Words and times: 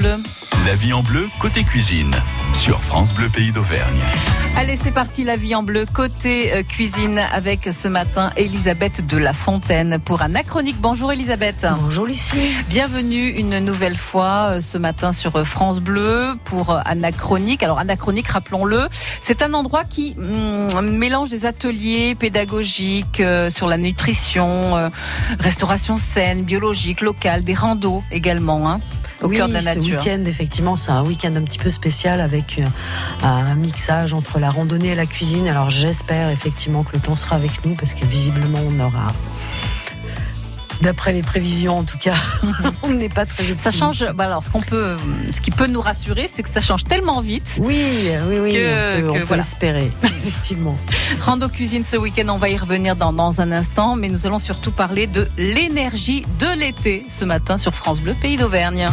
Bleu. 0.00 0.16
La 0.66 0.74
vie 0.74 0.92
en 0.92 1.02
bleu, 1.02 1.28
côté 1.38 1.62
cuisine, 1.62 2.14
sur 2.54 2.82
France 2.82 3.12
Bleu 3.12 3.28
Pays 3.28 3.52
d'Auvergne. 3.52 4.00
Allez, 4.56 4.76
c'est 4.76 4.90
parti, 4.90 5.24
la 5.24 5.36
vie 5.36 5.54
en 5.54 5.62
bleu, 5.62 5.84
côté 5.86 6.52
euh, 6.54 6.62
cuisine, 6.62 7.18
avec 7.18 7.68
ce 7.72 7.86
matin 7.88 8.30
Elisabeth 8.36 9.06
de 9.06 9.18
La 9.18 9.32
Fontaine 9.32 9.98
pour 9.98 10.22
Anachronique. 10.22 10.76
Bonjour 10.80 11.12
Elisabeth. 11.12 11.66
Bonjour 11.82 12.06
Lucie. 12.06 12.54
Bienvenue 12.68 13.28
une 13.28 13.58
nouvelle 13.58 13.96
fois 13.96 14.56
euh, 14.56 14.60
ce 14.60 14.78
matin 14.78 15.12
sur 15.12 15.36
euh, 15.36 15.44
France 15.44 15.80
Bleu 15.80 16.32
pour 16.44 16.70
Anachronique. 16.84 17.62
Alors 17.62 17.78
Anachronique, 17.78 18.28
rappelons-le, 18.28 18.88
c'est 19.20 19.42
un 19.42 19.54
endroit 19.54 19.84
qui 19.84 20.16
hum, 20.18 20.90
mélange 20.90 21.30
des 21.30 21.46
ateliers 21.46 22.14
pédagogiques 22.14 23.22
sur 23.50 23.66
la 23.66 23.76
nutrition, 23.76 24.90
restauration 25.38 25.96
saine, 25.96 26.42
biologique, 26.42 27.00
locale, 27.02 27.44
des 27.44 27.54
randos 27.54 28.02
également. 28.10 28.68
Hein 28.70 28.80
au 29.22 29.28
oui, 29.28 29.36
cœur 29.36 29.48
de 29.48 29.54
la 29.54 29.62
nature. 29.62 30.02
Ce 30.02 30.08
week-end, 30.08 30.24
effectivement, 30.26 30.76
c'est 30.76 30.90
un 30.90 31.02
week-end 31.02 31.34
un 31.34 31.42
petit 31.42 31.58
peu 31.58 31.70
spécial 31.70 32.20
avec 32.20 32.58
euh, 32.58 33.26
un 33.26 33.54
mixage 33.54 34.14
entre 34.14 34.38
la 34.38 34.50
randonnée 34.50 34.88
et 34.88 34.94
la 34.94 35.06
cuisine. 35.06 35.48
Alors 35.48 35.70
j'espère 35.70 36.30
effectivement 36.30 36.84
que 36.84 36.92
le 36.94 37.00
temps 37.00 37.16
sera 37.16 37.36
avec 37.36 37.64
nous 37.64 37.74
parce 37.74 37.94
que 37.94 38.04
visiblement 38.04 38.60
on 38.66 38.80
aura 38.80 39.12
D'après 40.80 41.12
les 41.12 41.22
prévisions, 41.22 41.78
en 41.78 41.84
tout 41.84 41.98
cas, 41.98 42.14
on 42.82 42.88
n'est 42.88 43.08
pas 43.08 43.26
très 43.26 43.42
optimiste. 43.42 43.62
Ça 43.62 43.70
change. 43.70 44.04
Bah 44.14 44.24
alors, 44.24 44.42
ce 44.42 44.50
qu'on 44.50 44.60
peut, 44.60 44.96
ce 45.32 45.40
qui 45.40 45.50
peut 45.50 45.66
nous 45.66 45.80
rassurer, 45.80 46.26
c'est 46.26 46.42
que 46.42 46.48
ça 46.48 46.60
change 46.60 46.84
tellement 46.84 47.20
vite. 47.20 47.60
Oui, 47.62 47.84
oui, 48.28 48.38
oui. 48.38 48.52
Que, 48.54 49.08
on 49.08 49.12
peut, 49.12 49.22
voilà. 49.24 49.42
espérer, 49.42 49.92
effectivement. 50.02 50.76
Rando 51.20 51.48
cuisine 51.48 51.84
ce 51.84 51.96
week-end, 51.96 52.28
on 52.28 52.38
va 52.38 52.48
y 52.48 52.56
revenir 52.56 52.96
dans, 52.96 53.12
dans 53.12 53.40
un 53.40 53.52
instant, 53.52 53.96
mais 53.96 54.08
nous 54.08 54.26
allons 54.26 54.38
surtout 54.38 54.72
parler 54.72 55.06
de 55.06 55.28
l'énergie 55.36 56.24
de 56.38 56.58
l'été 56.58 57.02
ce 57.08 57.24
matin 57.24 57.58
sur 57.58 57.74
France 57.74 58.00
Bleu, 58.00 58.14
pays 58.14 58.36
d'Auvergne. 58.36 58.88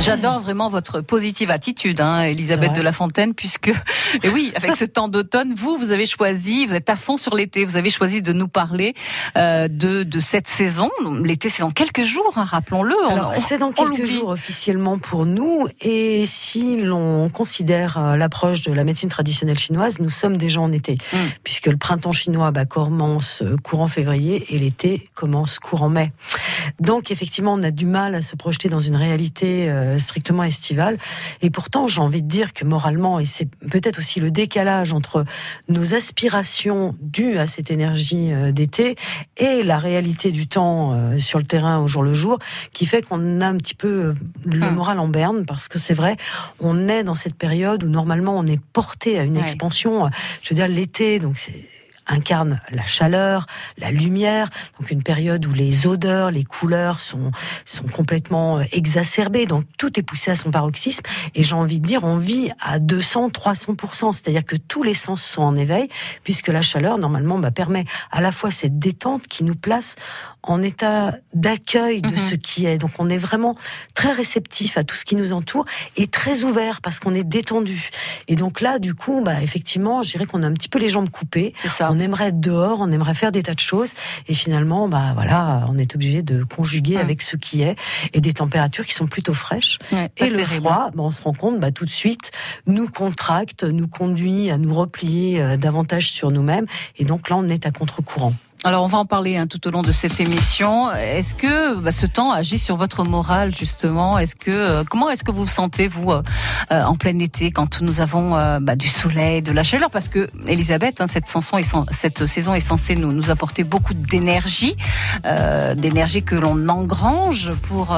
J'adore 0.00 0.40
vraiment 0.40 0.68
votre 0.68 1.00
positive 1.00 1.50
attitude, 1.50 2.00
hein, 2.00 2.22
Elisabeth 2.22 2.72
de 2.72 2.82
la 2.82 2.92
Fontaine, 2.92 3.32
puisque, 3.32 3.68
et 4.22 4.28
oui, 4.28 4.52
avec 4.56 4.76
ce 4.76 4.84
temps 4.84 5.08
d'automne, 5.08 5.54
vous, 5.54 5.76
vous 5.78 5.92
avez 5.92 6.04
choisi, 6.04 6.66
vous 6.66 6.74
êtes 6.74 6.90
à 6.90 6.96
fond 6.96 7.16
sur 7.16 7.34
l'été, 7.34 7.64
vous 7.64 7.76
avez 7.76 7.90
choisi 7.90 8.20
de 8.20 8.32
nous 8.32 8.48
parler 8.48 8.94
euh, 9.38 9.68
de, 9.68 10.02
de 10.02 10.20
cette 10.20 10.48
saison. 10.48 10.90
L'été, 11.22 11.48
c'est 11.48 11.62
dans 11.62 11.70
quelques 11.70 12.02
jours, 12.02 12.32
hein, 12.36 12.44
rappelons-le. 12.44 12.94
C'est 13.36 13.58
dans 13.58 13.72
quelques 13.72 14.04
jours 14.04 14.30
officiellement 14.30 14.98
pour 14.98 15.26
nous, 15.26 15.68
et 15.80 16.24
si 16.26 16.76
l'on 16.76 17.28
considère 17.28 17.96
euh, 17.96 18.16
l'approche 18.16 18.62
de 18.62 18.72
la 18.72 18.84
médecine 18.84 19.08
traditionnelle 19.08 19.58
chinoise, 19.58 20.00
nous 20.00 20.10
sommes 20.10 20.36
déjà 20.36 20.60
en 20.60 20.72
été, 20.72 20.98
mm. 21.12 21.16
puisque 21.44 21.66
le 21.66 21.76
printemps 21.76 22.12
chinois 22.12 22.50
bah, 22.50 22.64
commence 22.66 23.42
euh, 23.42 23.56
courant 23.62 23.88
février 23.88 24.44
et 24.50 24.58
l'été 24.58 25.04
commence 25.14 25.58
courant 25.58 25.88
mai. 25.88 26.12
Donc 26.80 27.10
effectivement, 27.10 27.54
on 27.54 27.62
a 27.62 27.70
du 27.70 27.86
mal 27.86 28.14
à 28.14 28.22
se 28.22 28.36
projeter 28.36 28.68
dans 28.68 28.80
une 28.80 28.96
réalité 28.96 29.68
euh, 29.68 29.83
strictement 29.98 30.42
estivale. 30.44 30.98
Et 31.42 31.50
pourtant, 31.50 31.86
j'ai 31.86 32.00
envie 32.00 32.22
de 32.22 32.28
dire 32.28 32.52
que 32.52 32.64
moralement, 32.64 33.18
et 33.20 33.24
c'est 33.24 33.48
peut-être 33.70 33.98
aussi 33.98 34.20
le 34.20 34.30
décalage 34.30 34.92
entre 34.92 35.24
nos 35.68 35.94
aspirations 35.94 36.94
dues 37.00 37.38
à 37.38 37.46
cette 37.46 37.70
énergie 37.70 38.32
euh, 38.32 38.52
d'été 38.52 38.96
et 39.36 39.62
la 39.62 39.78
réalité 39.78 40.30
du 40.30 40.46
temps 40.46 40.92
euh, 40.92 41.18
sur 41.18 41.38
le 41.38 41.44
terrain 41.44 41.78
au 41.78 41.86
jour 41.86 42.02
le 42.02 42.14
jour, 42.14 42.38
qui 42.72 42.86
fait 42.86 43.02
qu'on 43.02 43.40
a 43.40 43.46
un 43.46 43.56
petit 43.56 43.74
peu 43.74 44.14
le 44.44 44.66
hum. 44.66 44.74
moral 44.74 44.98
en 44.98 45.08
berne, 45.08 45.44
parce 45.46 45.68
que 45.68 45.78
c'est 45.78 45.94
vrai, 45.94 46.16
on 46.60 46.88
est 46.88 47.04
dans 47.04 47.14
cette 47.14 47.34
période 47.34 47.84
où 47.84 47.88
normalement 47.88 48.36
on 48.36 48.46
est 48.46 48.60
porté 48.72 49.18
à 49.18 49.24
une 49.24 49.36
expansion. 49.36 50.10
Je 50.42 50.50
veux 50.50 50.56
dire, 50.56 50.68
l'été, 50.68 51.18
donc 51.18 51.36
c'est 51.36 51.64
incarne 52.06 52.60
la 52.70 52.84
chaleur, 52.84 53.46
la 53.78 53.90
lumière, 53.90 54.48
donc 54.78 54.90
une 54.90 55.02
période 55.02 55.44
où 55.46 55.52
les 55.52 55.86
odeurs, 55.86 56.30
les 56.30 56.44
couleurs 56.44 57.00
sont, 57.00 57.30
sont 57.64 57.84
complètement 57.84 58.58
euh, 58.58 58.64
exacerbées, 58.72 59.46
donc 59.46 59.64
tout 59.78 59.98
est 59.98 60.02
poussé 60.02 60.30
à 60.30 60.36
son 60.36 60.50
paroxysme, 60.50 61.02
et 61.34 61.42
j'ai 61.42 61.54
envie 61.54 61.80
de 61.80 61.86
dire, 61.86 62.04
on 62.04 62.18
vit 62.18 62.50
à 62.60 62.78
200, 62.78 63.28
300%, 63.28 64.12
c'est-à-dire 64.12 64.44
que 64.44 64.56
tous 64.56 64.82
les 64.82 64.94
sens 64.94 65.22
sont 65.22 65.42
en 65.42 65.56
éveil, 65.56 65.88
puisque 66.22 66.48
la 66.48 66.62
chaleur, 66.62 66.98
normalement, 66.98 67.38
bah, 67.38 67.50
permet 67.50 67.84
à 68.10 68.20
la 68.20 68.32
fois 68.32 68.50
cette 68.50 68.78
détente 68.78 69.26
qui 69.26 69.44
nous 69.44 69.54
place 69.54 69.96
en 70.46 70.62
état 70.62 71.16
d'accueil 71.32 72.02
de 72.02 72.12
mhm. 72.12 72.30
ce 72.30 72.34
qui 72.34 72.66
est. 72.66 72.78
Donc 72.78 72.92
on 72.98 73.08
est 73.08 73.18
vraiment 73.18 73.56
très 73.94 74.12
réceptif 74.12 74.76
à 74.76 74.84
tout 74.84 74.96
ce 74.96 75.04
qui 75.04 75.16
nous 75.16 75.32
entoure 75.32 75.64
et 75.96 76.06
très 76.06 76.42
ouvert 76.42 76.80
parce 76.80 77.00
qu'on 77.00 77.14
est 77.14 77.24
détendu. 77.24 77.90
Et 78.28 78.36
donc 78.36 78.60
là, 78.60 78.78
du 78.78 78.94
coup, 78.94 79.22
bah, 79.24 79.42
effectivement, 79.42 80.02
je 80.02 80.10
dirais 80.12 80.26
qu'on 80.26 80.42
a 80.42 80.46
un 80.46 80.52
petit 80.52 80.68
peu 80.68 80.78
les 80.78 80.88
jambes 80.88 81.08
coupées. 81.10 81.54
Ça. 81.66 81.93
On 81.94 82.00
aimerait 82.00 82.28
être 82.28 82.40
dehors, 82.40 82.78
on 82.80 82.90
aimerait 82.90 83.14
faire 83.14 83.30
des 83.30 83.44
tas 83.44 83.54
de 83.54 83.60
choses 83.60 83.90
et 84.26 84.34
finalement, 84.34 84.88
bah 84.88 85.12
voilà, 85.14 85.64
on 85.68 85.78
est 85.78 85.94
obligé 85.94 86.22
de 86.22 86.42
conjuguer 86.42 86.96
avec 86.96 87.22
ce 87.22 87.36
qui 87.36 87.62
est 87.62 87.76
et 88.12 88.20
des 88.20 88.32
températures 88.32 88.84
qui 88.84 88.94
sont 88.94 89.06
plutôt 89.06 89.32
fraîches. 89.32 89.78
et 90.16 90.28
le 90.28 90.42
froid, 90.42 90.90
bah, 90.92 91.02
on 91.04 91.12
se 91.12 91.22
rend 91.22 91.32
compte 91.32 91.60
bah, 91.60 91.70
tout 91.70 91.84
de 91.84 91.90
suite, 91.90 92.32
nous 92.66 92.88
contracte, 92.88 93.62
nous 93.62 93.86
conduit 93.86 94.50
à 94.50 94.58
nous 94.58 94.74
replier 94.74 95.40
euh, 95.40 95.56
davantage 95.56 96.10
sur 96.10 96.32
nous-mêmes 96.32 96.66
et 96.98 97.04
donc 97.04 97.28
là, 97.28 97.36
on 97.36 97.46
est 97.46 97.64
à 97.64 97.70
contre-courant. 97.70 98.34
Alors 98.66 98.82
on 98.82 98.86
va 98.86 98.96
en 98.96 99.04
parler 99.04 99.36
hein, 99.36 99.46
tout 99.46 99.68
au 99.68 99.70
long 99.70 99.82
de 99.82 99.92
cette 99.92 100.20
émission. 100.20 100.90
Est-ce 100.90 101.34
que 101.34 101.78
bah, 101.80 101.92
ce 101.92 102.06
temps 102.06 102.32
agit 102.32 102.58
sur 102.58 102.76
votre 102.76 103.04
morale 103.04 103.54
justement? 103.54 104.18
Est-ce 104.18 104.34
que 104.34 104.50
euh, 104.50 104.84
comment 104.88 105.10
est-ce 105.10 105.22
que 105.22 105.30
vous 105.30 105.42
vous 105.42 105.48
sentez 105.48 105.86
vous 105.86 106.10
euh, 106.10 106.22
euh, 106.72 106.82
en 106.82 106.94
plein 106.94 107.18
été 107.18 107.50
quand 107.50 107.82
nous 107.82 108.00
avons 108.00 108.30
bah, 108.60 108.74
du 108.74 108.88
soleil, 108.88 109.42
de 109.42 109.52
la 109.52 109.64
chaleur? 109.64 109.90
Parce 109.90 110.08
que 110.08 110.30
Elisabeth, 110.46 111.02
hein, 111.02 111.06
cette, 111.06 111.26
saison 112.26 112.54
est 112.54 112.60
censée 112.60 112.96
nous, 112.96 113.12
nous 113.12 113.30
apporter 113.30 113.64
beaucoup 113.64 113.92
d'énergie, 113.92 114.76
d'énergie 115.76 116.22
que 116.22 116.34
l'on 116.34 116.68
engrange 116.70 117.50
pour 117.68 117.88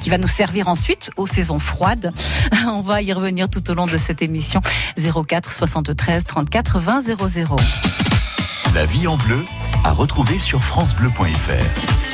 qui 0.00 0.10
va 0.10 0.18
nous 0.18 0.28
servir 0.28 0.68
ensuite 0.68 1.10
aux 1.16 1.26
saisons 1.26 1.58
froides. 1.58 2.12
on 2.68 2.80
va 2.80 3.02
y 3.02 3.12
revenir 3.12 3.48
tout 3.48 3.68
au 3.70 3.74
long 3.74 3.86
de 3.86 3.98
cette 3.98 4.22
émission. 4.22 4.60
04 4.96 5.52
73 5.52 6.24
34 6.24 6.78
20 6.78 7.00
00. 7.00 7.56
La 8.74 8.86
vie 8.86 9.06
en 9.06 9.16
bleu 9.16 9.44
à 9.84 9.92
retrouver 9.92 10.36
sur 10.36 10.64
francebleu.fr. 10.64 12.13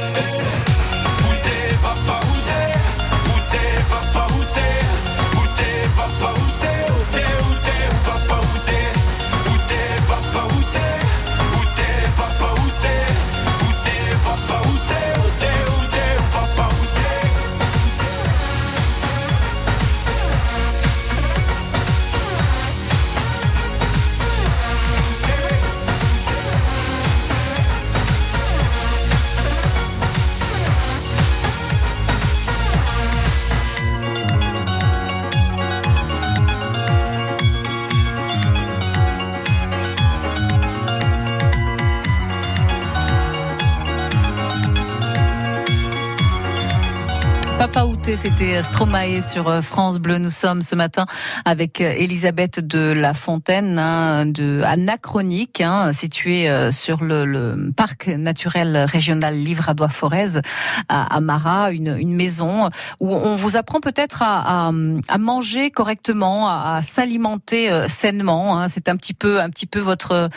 C'était 48.15 48.61
Stromae 48.61 49.21
sur 49.21 49.47
euh, 49.47 49.61
France 49.61 49.97
Bleu. 49.99 50.17
Nous 50.17 50.29
sommes 50.29 50.61
ce 50.61 50.75
matin 50.75 51.05
avec 51.45 51.79
euh, 51.79 51.93
Elisabeth 51.97 52.59
de 52.59 52.91
La 52.91 53.13
Fontaine, 53.13 53.79
hein, 53.79 54.25
de 54.25 54.61
Anachronique, 54.65 55.61
hein, 55.61 55.93
située 55.93 56.49
euh, 56.49 56.71
sur 56.71 57.03
le, 57.03 57.25
le 57.25 57.71
parc 57.75 58.07
naturel 58.07 58.77
régional 58.77 59.35
Livradois-Forez 59.35 60.41
à, 60.89 61.15
à 61.15 61.21
Marat, 61.21 61.71
une, 61.71 61.95
une 61.97 62.13
maison 62.13 62.69
où 62.99 63.13
on 63.13 63.35
vous 63.35 63.55
apprend 63.55 63.79
peut-être 63.79 64.21
à, 64.21 64.67
à, 64.67 64.71
à 65.07 65.17
manger 65.17 65.71
correctement, 65.71 66.47
à, 66.49 66.75
à 66.77 66.81
s'alimenter 66.81 67.71
euh, 67.71 67.87
sainement. 67.87 68.59
Hein. 68.59 68.67
C'est 68.67 68.89
un 68.89 68.97
petit 68.97 69.13
peu, 69.13 69.39
un 69.41 69.49
petit 69.49 69.67
peu 69.67 69.79
votre 69.79 70.29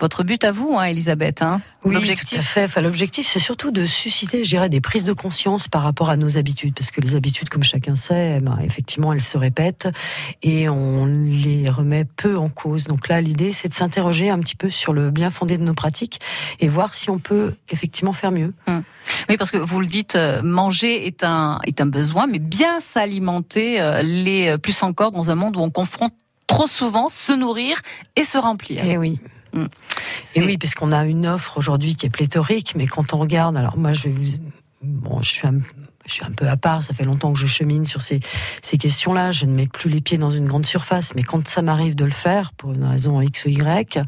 votre 0.00 0.24
but 0.24 0.42
à 0.44 0.50
vous, 0.50 0.78
Elisabeth. 0.80 1.44
Oui, 1.84 1.94
L'objectif. 1.94 2.30
tout 2.30 2.36
à 2.38 2.42
fait. 2.42 2.64
Enfin, 2.64 2.80
l'objectif, 2.80 3.26
c'est 3.26 3.38
surtout 3.38 3.70
de 3.70 3.86
susciter, 3.86 4.42
je 4.42 4.48
dirais, 4.48 4.68
des 4.68 4.80
prises 4.80 5.04
de 5.04 5.12
conscience 5.12 5.68
par 5.68 5.82
rapport 5.82 6.10
à 6.10 6.16
nos 6.16 6.36
habitudes, 6.36 6.74
parce 6.74 6.90
que 6.90 7.00
les 7.00 7.14
habitudes, 7.18 7.50
comme 7.50 7.62
chacun 7.62 7.94
sait, 7.94 8.36
eh 8.38 8.40
ben, 8.40 8.58
effectivement, 8.62 9.12
elles 9.12 9.22
se 9.22 9.36
répètent 9.36 9.88
et 10.42 10.68
on 10.68 11.04
les 11.06 11.68
remet 11.68 12.06
peu 12.06 12.36
en 12.38 12.48
cause. 12.48 12.84
Donc 12.84 13.08
là, 13.08 13.20
l'idée, 13.20 13.52
c'est 13.52 13.68
de 13.68 13.74
s'interroger 13.74 14.30
un 14.30 14.38
petit 14.38 14.56
peu 14.56 14.70
sur 14.70 14.92
le 14.94 15.10
bien 15.10 15.28
fondé 15.30 15.58
de 15.58 15.62
nos 15.62 15.74
pratiques 15.74 16.20
et 16.60 16.68
voir 16.68 16.94
si 16.94 17.10
on 17.10 17.18
peut 17.18 17.54
effectivement 17.68 18.14
faire 18.14 18.30
mieux. 18.32 18.54
Oui, 19.28 19.36
parce 19.36 19.50
que 19.50 19.58
vous 19.58 19.80
le 19.80 19.86
dites, 19.86 20.14
euh, 20.16 20.42
manger 20.42 21.06
est 21.06 21.24
un 21.24 21.58
est 21.64 21.80
un 21.80 21.86
besoin, 21.86 22.26
mais 22.26 22.38
bien 22.38 22.80
s'alimenter 22.80 23.80
euh, 23.80 24.02
euh, 24.02 24.58
plus 24.58 24.82
encore 24.82 25.12
dans 25.12 25.30
un 25.30 25.34
monde 25.34 25.56
où 25.56 25.60
on 25.60 25.70
confronte 25.70 26.14
trop 26.46 26.66
souvent 26.66 27.08
se 27.08 27.32
nourrir 27.32 27.80
et 28.16 28.24
se 28.24 28.38
remplir. 28.38 28.84
Et 28.84 28.96
oui. 28.96 29.20
Mm. 29.52 29.62
Et 29.62 29.68
C'est- 30.24 30.44
oui, 30.44 30.58
parce 30.58 30.74
qu'on 30.74 30.92
a 30.92 31.04
une 31.04 31.26
offre 31.26 31.58
aujourd'hui 31.58 31.94
qui 31.96 32.06
est 32.06 32.10
pléthorique, 32.10 32.74
mais 32.76 32.86
quand 32.86 33.12
on 33.12 33.18
regarde, 33.18 33.56
alors 33.56 33.76
moi 33.76 33.92
je 33.92 34.04
vais 34.04 34.10
vous, 34.10 34.26
bon, 34.82 35.22
je 35.22 35.30
suis 35.30 35.46
un, 35.46 35.58
je 36.08 36.14
suis 36.14 36.24
un 36.24 36.32
peu 36.32 36.48
à 36.48 36.56
part. 36.56 36.82
Ça 36.82 36.92
fait 36.92 37.04
longtemps 37.04 37.32
que 37.32 37.38
je 37.38 37.46
chemine 37.46 37.84
sur 37.84 38.02
ces 38.02 38.20
ces 38.62 38.76
questions-là. 38.76 39.30
Je 39.30 39.44
ne 39.46 39.52
mets 39.52 39.66
plus 39.66 39.88
les 39.88 40.00
pieds 40.00 40.18
dans 40.18 40.30
une 40.30 40.46
grande 40.46 40.66
surface, 40.66 41.14
mais 41.14 41.22
quand 41.22 41.46
ça 41.46 41.62
m'arrive 41.62 41.94
de 41.94 42.04
le 42.04 42.10
faire 42.10 42.52
pour 42.52 42.72
une 42.72 42.84
raison 42.84 43.20
X 43.20 43.44
ou 43.44 43.50
Y, 43.50 44.00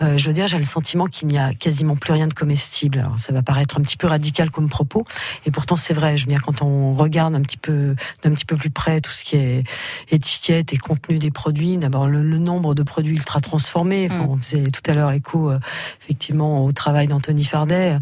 euh, 0.00 0.16
je 0.16 0.26
veux 0.26 0.32
dire, 0.32 0.46
j'ai 0.46 0.58
le 0.58 0.64
sentiment 0.64 1.06
qu'il 1.06 1.28
n'y 1.28 1.38
a 1.38 1.52
quasiment 1.52 1.96
plus 1.96 2.12
rien 2.12 2.28
de 2.28 2.34
comestible. 2.34 3.00
Alors 3.00 3.18
ça 3.18 3.32
va 3.32 3.42
paraître 3.42 3.78
un 3.78 3.82
petit 3.82 3.96
peu 3.96 4.06
radical 4.06 4.50
comme 4.50 4.68
propos, 4.68 5.04
et 5.46 5.50
pourtant 5.50 5.76
c'est 5.76 5.94
vrai. 5.94 6.16
Je 6.16 6.26
veux 6.26 6.30
dire, 6.30 6.42
quand 6.42 6.62
on 6.62 6.94
regarde 6.94 7.34
un 7.34 7.42
petit 7.42 7.58
peu 7.58 7.96
d'un 8.22 8.30
petit 8.30 8.44
peu 8.44 8.56
plus 8.56 8.70
près 8.70 9.00
tout 9.00 9.10
ce 9.10 9.24
qui 9.24 9.36
est 9.36 9.64
étiquette 10.10 10.72
et 10.72 10.78
contenu 10.78 11.18
des 11.18 11.30
produits, 11.30 11.76
d'abord 11.76 12.06
le, 12.06 12.22
le 12.22 12.38
nombre 12.38 12.74
de 12.74 12.82
produits 12.82 13.14
ultra 13.14 13.40
transformés. 13.40 14.08
Enfin, 14.10 14.20
Mm. 14.20 14.30
On 14.30 14.36
faisait 14.36 14.70
tout 14.70 14.90
à 14.90 14.94
l'heure 14.94 15.12
écho 15.12 15.50
euh, 15.50 15.58
effectivement 16.00 16.64
au 16.64 16.72
travail 16.72 17.08
d'Anthony 17.08 17.44
Fardet. 17.44 17.98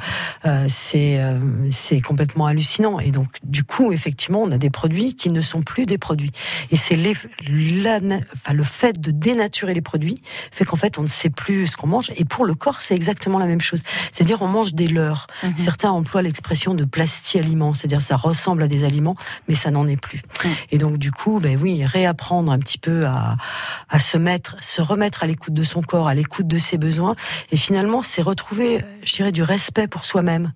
C'est 0.68 1.18
euh, 1.18 1.38
c'est 1.70 2.00
complètement 2.00 2.46
hallucinant. 2.46 2.98
Et 2.98 3.10
donc 3.10 3.27
du 3.42 3.64
coup, 3.64 3.92
effectivement, 3.92 4.42
on 4.42 4.50
a 4.50 4.58
des 4.58 4.70
produits 4.70 5.14
qui 5.14 5.30
ne 5.30 5.40
sont 5.40 5.62
plus 5.62 5.86
des 5.86 5.98
produits. 5.98 6.32
Et 6.70 6.76
c'est 6.76 6.96
enfin, 6.96 8.52
le 8.52 8.62
fait 8.62 9.00
de 9.00 9.10
dénaturer 9.10 9.74
les 9.74 9.80
produits 9.80 10.20
fait 10.50 10.64
qu'en 10.64 10.76
fait 10.76 10.98
on 10.98 11.02
ne 11.02 11.08
sait 11.08 11.30
plus 11.30 11.68
ce 11.68 11.76
qu'on 11.76 11.86
mange. 11.86 12.10
Et 12.16 12.24
pour 12.24 12.44
le 12.44 12.54
corps, 12.54 12.80
c'est 12.80 12.94
exactement 12.94 13.38
la 13.38 13.46
même 13.46 13.60
chose. 13.60 13.82
C'est-à-dire 14.12 14.42
on 14.42 14.48
mange 14.48 14.74
des 14.74 14.88
leurres. 14.88 15.26
Mhm. 15.42 15.56
Certains 15.56 15.90
emploient 15.90 16.22
l'expression 16.22 16.74
de 16.74 16.84
plasti-aliments, 16.84 17.74
c'est-à-dire 17.74 18.00
ça 18.00 18.16
ressemble 18.16 18.62
à 18.62 18.68
des 18.68 18.84
aliments, 18.84 19.14
mais 19.48 19.54
ça 19.54 19.70
n'en 19.70 19.86
est 19.86 19.96
plus. 19.96 20.22
Mhm. 20.44 20.50
Et 20.72 20.78
donc 20.78 20.98
du 20.98 21.10
coup, 21.10 21.40
ben 21.40 21.58
oui, 21.60 21.84
réapprendre 21.84 22.52
un 22.52 22.58
petit 22.58 22.78
peu 22.78 23.06
à, 23.06 23.36
à 23.88 23.98
se 23.98 24.16
mettre, 24.16 24.56
se 24.60 24.82
remettre 24.82 25.22
à 25.22 25.26
l'écoute 25.26 25.54
de 25.54 25.64
son 25.64 25.82
corps, 25.82 26.08
à 26.08 26.14
l'écoute 26.14 26.46
de 26.46 26.58
ses 26.58 26.78
besoins, 26.78 27.16
et 27.50 27.56
finalement, 27.56 28.02
c'est 28.02 28.22
retrouver, 28.22 28.84
je 29.04 29.14
dirais, 29.14 29.32
du 29.32 29.42
respect 29.42 29.88
pour 29.88 30.04
soi-même. 30.04 30.52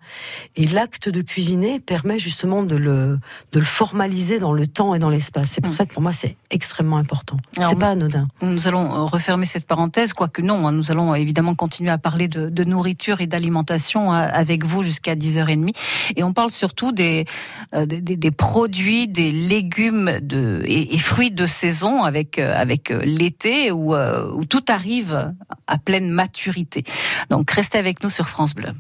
Et 0.57 0.67
l'acte 0.67 1.09
de 1.09 1.23
cuisiner 1.23 1.81
permet 1.81 2.19
justement 2.19 2.62
de 2.63 2.77
le, 2.77 3.19
de 3.53 3.59
le 3.59 3.65
formaliser 3.65 4.39
dans 4.39 4.53
le 4.53 4.67
temps 4.67 4.95
et 4.95 4.99
dans 4.99 5.11
l'espace. 5.11 5.49
C'est 5.51 5.61
pour 5.61 5.71
Mhm. 5.71 5.77
ça 5.77 5.87
que 5.87 5.93
pour 5.95 6.03
moi, 6.03 6.13
c'est 6.13 6.37
extrêmement 6.51 6.97
important. 6.99 7.37
Alors, 7.57 7.71
C'est 7.71 7.77
pas 7.79 7.91
anodin. 7.91 8.29
Nous 8.43 8.69
allons 8.69 8.93
euh, 8.95 9.05
refermer 9.05 9.47
cette 9.47 9.67
parenthèse, 9.67 10.13
quoique 10.13 10.43
non, 10.43 10.67
hein, 10.67 10.73
nous 10.73 10.91
allons 10.91 11.15
évidemment 11.15 11.55
continuer 11.55 11.91
à 11.91 11.99
parler 11.99 12.29
de, 12.29 12.49
de 12.49 12.65
nourriture 12.65 13.21
et 13.21 13.27
d'alimentation 13.27 14.13
euh, 14.13 14.29
avec 14.33 14.65
vous 14.65 14.83
jusqu'à 14.83 15.15
10h30. 15.15 15.75
Et 16.17 16.23
on 16.25 16.33
parle 16.33 16.51
surtout 16.51 16.93
des, 16.93 17.27
euh, 17.75 17.87
des, 17.87 18.01
des- 18.01 18.31
produits, 18.31 19.09
des 19.09 19.31
légumes 19.31 20.19
de, 20.23 20.63
et, 20.67 20.95
et 20.95 20.99
fruits 20.99 21.31
de 21.31 21.47
saison 21.47 22.03
avec, 22.03 22.39
euh, 22.39 22.53
avec 22.57 22.89
l'été 23.05 23.71
où, 23.71 23.95
euh, 23.95 24.31
où 24.35 24.45
tout 24.45 24.65
arrive 24.69 25.33
à 25.67 25.79
pleine 25.79 26.11
maturité. 26.11 26.83
Donc 27.31 27.51
restez 27.51 27.79
avec 27.79 28.03
nous 28.03 28.11
sur 28.11 28.29
France 28.29 28.55
Bleu. 28.55 28.71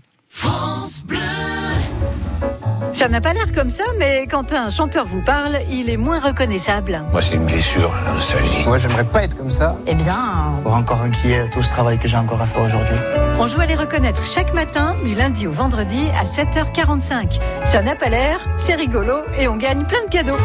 Ça 2.94 3.08
n'a 3.08 3.20
pas 3.20 3.32
l'air 3.32 3.52
comme 3.54 3.70
ça, 3.70 3.84
mais 3.98 4.26
quand 4.30 4.52
un 4.52 4.70
chanteur 4.70 5.06
vous 5.06 5.22
parle, 5.22 5.58
il 5.70 5.88
est 5.88 5.96
moins 5.96 6.20
reconnaissable. 6.20 7.02
Moi, 7.10 7.22
c'est 7.22 7.36
une 7.36 7.46
blessure, 7.46 7.92
la 8.04 8.12
nostalgie. 8.12 8.64
Moi, 8.64 8.76
j'aimerais 8.78 9.04
pas 9.04 9.24
être 9.24 9.36
comme 9.36 9.50
ça. 9.50 9.76
Eh 9.86 9.94
bien, 9.94 10.52
pour 10.62 10.74
encore 10.74 11.00
inquiet 11.02 11.48
tout 11.52 11.62
ce 11.62 11.70
travail 11.70 11.98
que 11.98 12.06
j'ai 12.06 12.16
encore 12.18 12.40
à 12.40 12.46
faire 12.46 12.62
aujourd'hui. 12.62 12.96
On 13.40 13.46
joue 13.46 13.60
à 13.60 13.66
les 13.66 13.74
reconnaître 13.74 14.26
chaque 14.26 14.52
matin, 14.54 14.94
du 15.04 15.14
lundi 15.14 15.46
au 15.46 15.52
vendredi 15.52 16.06
à 16.20 16.24
7h45. 16.24 17.40
Ça 17.64 17.82
n'a 17.82 17.96
pas 17.96 18.08
l'air, 18.08 18.38
c'est 18.58 18.74
rigolo 18.74 19.14
et 19.38 19.48
on 19.48 19.56
gagne 19.56 19.84
plein 19.84 20.04
de 20.04 20.10
cadeaux. 20.10 20.38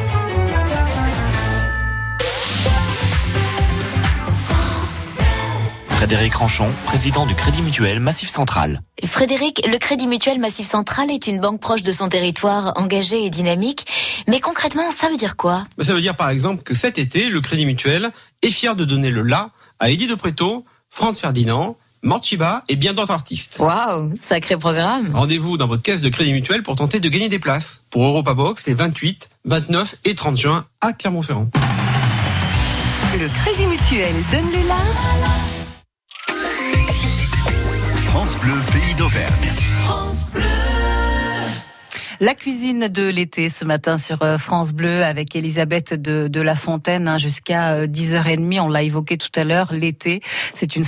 Frédéric 5.98 6.36
Ranchon, 6.36 6.70
président 6.86 7.26
du 7.26 7.34
Crédit 7.34 7.64
Mutuel 7.64 8.00
Massif 8.00 8.30
Central. 8.30 8.84
Frédéric, 9.04 9.68
le 9.68 9.80
Crédit 9.80 10.06
Mutuel 10.06 10.40
Massif 10.40 10.70
Central 10.70 11.10
est 11.10 11.26
une 11.26 11.40
banque 11.40 11.60
proche 11.60 11.82
de 11.82 11.92
son 11.92 12.08
territoire, 12.08 12.74
engagée 12.76 13.26
et 13.26 13.32
dynamique. 13.32 13.88
Mais 14.28 14.40
concrètement, 14.40 14.92
ça 14.92 15.10
veut 15.10 15.18
dire 15.18 15.36
quoi? 15.36 15.66
Ça 15.82 15.96
veut 15.96 16.02
dire 16.02 16.16
par 16.16 16.30
exemple 16.30 16.62
que 16.62 16.76
cet 16.76 17.00
été, 17.00 17.32
le 17.32 17.42
Crédit 17.42 17.66
Mutuel 17.66 18.12
est 18.44 18.52
fier 18.52 18.76
de 18.76 18.86
donner 18.86 19.10
le 19.10 19.24
la 19.24 19.50
à 19.80 19.90
Eddie 19.90 20.06
de 20.06 20.14
Préto, 20.14 20.66
Franz 20.88 21.20
Ferdinand, 21.20 21.76
Morchiba 22.04 22.64
et 22.70 22.76
bien 22.76 22.94
d'autres 22.94 23.12
artistes. 23.12 23.58
Waouh, 23.58 24.14
sacré 24.16 24.56
programme. 24.56 25.10
Rendez-vous 25.16 25.58
dans 25.58 25.68
votre 25.68 25.82
caisse 25.82 26.02
de 26.02 26.10
Crédit 26.10 26.32
Mutuel 26.32 26.62
pour 26.62 26.76
tenter 26.76 27.00
de 27.00 27.10
gagner 27.10 27.28
des 27.28 27.40
places 27.40 27.82
pour 27.90 28.06
Europa 28.06 28.36
Box 28.36 28.68
les 28.68 28.76
28, 28.76 29.32
29 29.46 29.96
et 30.06 30.14
30 30.14 30.38
juin 30.38 30.68
à 30.80 30.94
Clermont-Ferrand. 30.94 31.48
Le 33.20 33.28
Crédit 33.30 33.66
Mutuel 33.66 34.14
donne 34.32 34.52
le 34.52 34.68
la. 34.68 35.57
Bleu, 38.36 38.62
pays 38.74 38.94
d'Auvergne. 38.96 39.67
La 42.20 42.34
cuisine 42.34 42.88
de 42.88 43.08
l'été 43.08 43.48
ce 43.48 43.64
matin 43.64 44.00
sur 44.00 44.24
euh, 44.24 44.40
France 44.40 44.72
Bleu 44.72 45.04
avec 45.04 45.36
Elisabeth 45.36 45.94
de, 45.94 46.28
de 46.28 46.42
La 46.42 46.56
Fontaine 46.56 47.08
hein, 47.08 47.20
jusqu'à 47.20 47.86
10h30. 47.86 48.60
On 48.60 48.70
l'a 48.70 48.82
évoqué 48.82 49.20
tout 49.20 49.30
à 49.36 49.44
l'heure. 49.44 49.72
L'été, 49.72 50.22
c'est 50.56 50.76
une, 50.76 50.84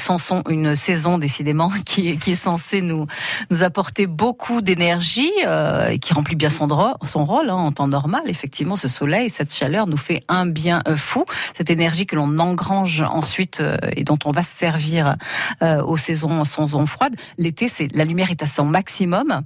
une 0.49 0.75
saison 0.75 1.19
décidément 1.19 1.69
qui 1.85 2.17
qui 2.17 2.31
est 2.31 2.33
censée 2.33 2.81
nous, 2.81 3.05
nous 3.51 3.61
apporter 3.61 4.07
beaucoup 4.07 4.61
d'énergie 4.61 5.31
euh, 5.45 5.89
et 5.89 5.99
qui 5.99 6.13
remplit 6.13 6.35
bien 6.35 6.49
son, 6.49 6.67
son 7.03 7.25
rôle 7.25 7.51
hein, 7.51 7.55
en 7.55 7.71
temps 7.71 7.87
normal. 7.87 8.23
Effectivement, 8.25 8.75
ce 8.75 8.87
soleil, 8.87 9.29
cette 9.29 9.53
chaleur 9.53 9.85
nous 9.85 9.97
fait 9.97 10.23
un 10.29 10.47
bien 10.47 10.81
euh, 10.87 10.95
fou. 10.95 11.25
Cette 11.55 11.69
énergie 11.69 12.07
que 12.07 12.15
l'on 12.15 12.39
engrange 12.39 13.03
ensuite 13.03 13.61
et 13.95 14.03
dont 14.03 14.17
on 14.25 14.31
va 14.31 14.41
se 14.41 14.55
servir 14.55 15.15
aux 15.61 15.97
saisons, 15.97 16.43
saisons 16.43 16.85
froides. 16.85 17.15
L'été, 17.37 17.67
c'est 17.67 17.87
la 17.93 18.05
lumière 18.05 18.31
est 18.31 18.41
à 18.41 18.47
son 18.47 18.65
maximum, 18.65 19.43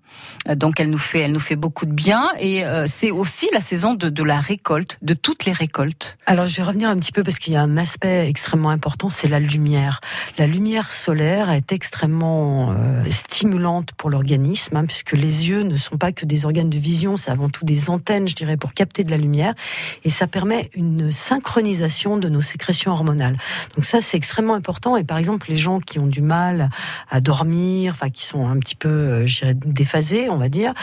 donc 0.55 0.79
elle 0.79 0.89
nous 0.89 0.97
fait, 0.97 1.19
elle 1.19 1.31
nous 1.31 1.39
fait 1.39 1.55
beaucoup 1.55 1.72
de 1.81 1.91
bien 1.91 2.29
et 2.39 2.63
euh, 2.65 2.85
c'est 2.87 3.11
aussi 3.11 3.49
la 3.53 3.59
saison 3.59 3.93
de, 3.93 4.09
de, 4.09 4.23
la 4.23 4.39
récolte, 4.39 4.97
de 5.01 5.13
toutes 5.13 5.45
les 5.45 5.51
récoltes. 5.51 6.17
Alors 6.25 6.45
je 6.45 6.55
vais 6.55 6.63
revenir 6.63 6.89
un 6.89 6.97
petit 6.97 7.11
peu 7.11 7.23
parce 7.23 7.39
qu'il 7.39 7.53
y 7.53 7.55
a 7.55 7.61
un 7.61 7.77
aspect 7.77 8.29
extrêmement 8.29 8.69
important, 8.69 9.09
c'est 9.09 9.27
la 9.27 9.39
lumière. 9.39 9.99
La 10.37 10.47
lumière 10.47 10.93
solaire 10.93 11.49
est 11.51 11.71
extrêmement 11.71 12.71
euh, 12.71 13.03
stimulante 13.09 13.89
pour 13.97 14.09
l'organisme 14.09 14.77
hein, 14.77 14.85
puisque 14.85 15.13
les 15.13 15.49
yeux 15.49 15.63
ne 15.63 15.75
sont 15.75 15.97
pas 15.97 16.11
que 16.11 16.25
des 16.25 16.45
organes 16.45 16.69
de 16.69 16.77
vision, 16.77 17.17
c'est 17.17 17.31
avant 17.31 17.49
tout 17.49 17.65
des 17.65 17.89
antennes, 17.89 18.27
je 18.27 18.35
dirais, 18.35 18.57
pour 18.57 18.73
capter 18.73 19.03
de 19.03 19.11
la 19.11 19.17
lumière 19.17 19.53
et 20.03 20.09
ça 20.09 20.27
permet 20.27 20.69
une 20.75 21.11
synchronisation 21.11 22.17
de 22.17 22.29
nos 22.29 22.41
sécrétions 22.41 22.91
hormonales. 22.91 23.37
Donc 23.75 23.85
ça 23.85 24.01
c'est 24.01 24.17
extrêmement 24.17 24.53
important 24.53 24.95
et 24.95 25.03
par 25.03 25.17
exemple 25.17 25.49
les 25.49 25.57
gens 25.57 25.79
qui 25.79 25.99
ont 25.99 26.07
du 26.07 26.21
mal 26.21 26.69
à 27.09 27.19
dormir, 27.19 27.93
enfin 27.93 28.09
qui 28.09 28.25
sont 28.25 28.47
un 28.47 28.59
petit 28.59 28.75
peu, 28.75 28.89
euh, 28.89 29.25
je 29.25 29.39
dirais, 29.39 29.53
déphasés, 29.53 30.29
on 30.29 30.37
va 30.37 30.49
dire, 30.49 30.73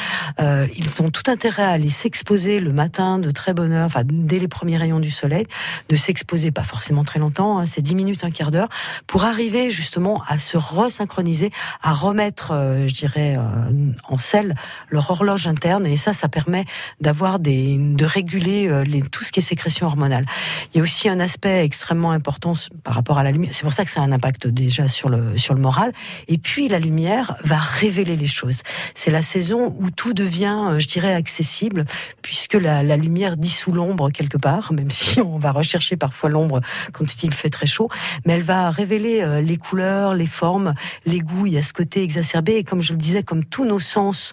euh, 0.41 0.67
ils 0.81 1.03
ont 1.03 1.11
tout 1.11 1.31
intérêt 1.31 1.63
à 1.63 1.71
aller 1.71 1.89
s'exposer 1.89 2.59
le 2.61 2.73
matin 2.73 3.19
de 3.19 3.31
très 3.31 3.55
bonne 3.55 3.73
heure, 3.73 3.87
enfin 3.87 4.03
dès 4.05 4.39
les 4.39 4.49
premiers 4.49 4.77
rayons 4.77 5.01
du 5.01 5.11
soleil, 5.11 5.47
de 5.89 5.97
s'exposer 5.97 6.51
pas 6.51 6.63
forcément 6.63 7.05
très 7.05 7.19
longtemps, 7.19 7.59
hein, 7.59 7.67
c'est 7.67 7.83
10 7.83 7.95
minutes, 7.95 8.25
un 8.25 8.31
quart 8.31 8.51
d'heure, 8.51 8.69
pour 9.07 9.25
arriver 9.25 9.71
justement 9.71 10.23
à 10.27 10.39
se 10.39 10.57
resynchroniser, 10.57 11.51
à 11.83 11.93
remettre, 11.93 12.53
euh, 12.53 12.87
je 12.87 12.95
dirais, 12.95 13.37
euh, 13.37 13.93
en 14.09 14.19
selle 14.19 14.55
leur 14.89 15.11
horloge 15.11 15.47
interne, 15.47 15.87
et 15.87 15.97
ça, 15.97 16.15
ça 16.15 16.29
permet 16.29 16.65
d'avoir 17.01 17.39
des, 17.39 17.77
de 17.79 18.05
réguler 18.05 18.69
euh, 18.69 18.85
tout 19.11 19.25
ce 19.25 19.33
qui 19.33 19.41
est 19.41 19.43
sécrétion 19.43 19.87
hormonale. 19.87 20.25
Il 20.73 20.79
y 20.79 20.81
a 20.81 20.83
aussi 20.83 21.09
un 21.09 21.21
aspect 21.21 21.65
extrêmement 21.65 22.13
important 22.13 22.55
par 22.85 22.95
rapport 22.95 23.19
à 23.19 23.23
la 23.23 23.33
lumière. 23.33 23.51
C'est 23.53 23.63
pour 23.65 23.73
ça 23.73 23.85
que 23.85 23.91
ça 23.91 24.01
a 24.01 24.05
un 24.05 24.13
impact 24.13 24.47
déjà 24.47 24.89
sur 24.89 25.09
le 25.09 25.37
sur 25.37 25.55
le 25.55 25.61
moral. 25.61 25.93
Et 26.29 26.39
puis 26.39 26.69
la 26.69 26.79
lumière 26.79 27.37
va 27.45 27.59
révéler 27.59 28.17
les 28.17 28.27
choses. 28.27 28.63
C'est 28.95 29.11
la 29.11 29.23
saison 29.23 29.75
où 29.79 29.91
tout 29.91 30.13
devient 30.13 30.70
euh, 30.71 30.79
je 30.79 30.87
dirais, 30.89 31.15
accessible, 31.15 31.85
puisque 32.23 32.55
la, 32.55 32.83
lumière 32.97 33.37
dissout 33.37 33.73
l'ombre 33.73 34.11
quelque 34.11 34.37
part, 34.37 34.73
même 34.75 34.91
si 34.91 35.21
on 35.21 35.39
va 35.39 35.53
rechercher 35.53 35.97
parfois 35.97 36.31
l'ombre 36.31 36.61
quand 36.93 37.23
il 37.23 37.35
fait 37.35 37.51
très 37.51 37.67
chaud, 37.67 37.89
mais 38.25 38.35
elle 38.35 38.43
va 38.43 38.71
révéler 38.71 39.23
euh, 39.23 39.41
les 39.41 39.57
couleurs, 39.57 40.15
les 40.15 40.27
formes, 40.27 40.75
les 41.07 41.21
goûts, 41.21 41.47
il 41.47 41.55
y 41.55 41.59
a 41.59 41.63
ce 41.63 41.73
côté 41.73 42.03
exacerbé, 42.03 42.57
et 42.57 42.65
comme 42.65 42.83
je 42.83 42.93
le 42.93 42.99
disais, 42.99 43.23
comme 43.23 43.45
tous 43.45 43.65
nos 43.65 43.81
sens 43.81 44.33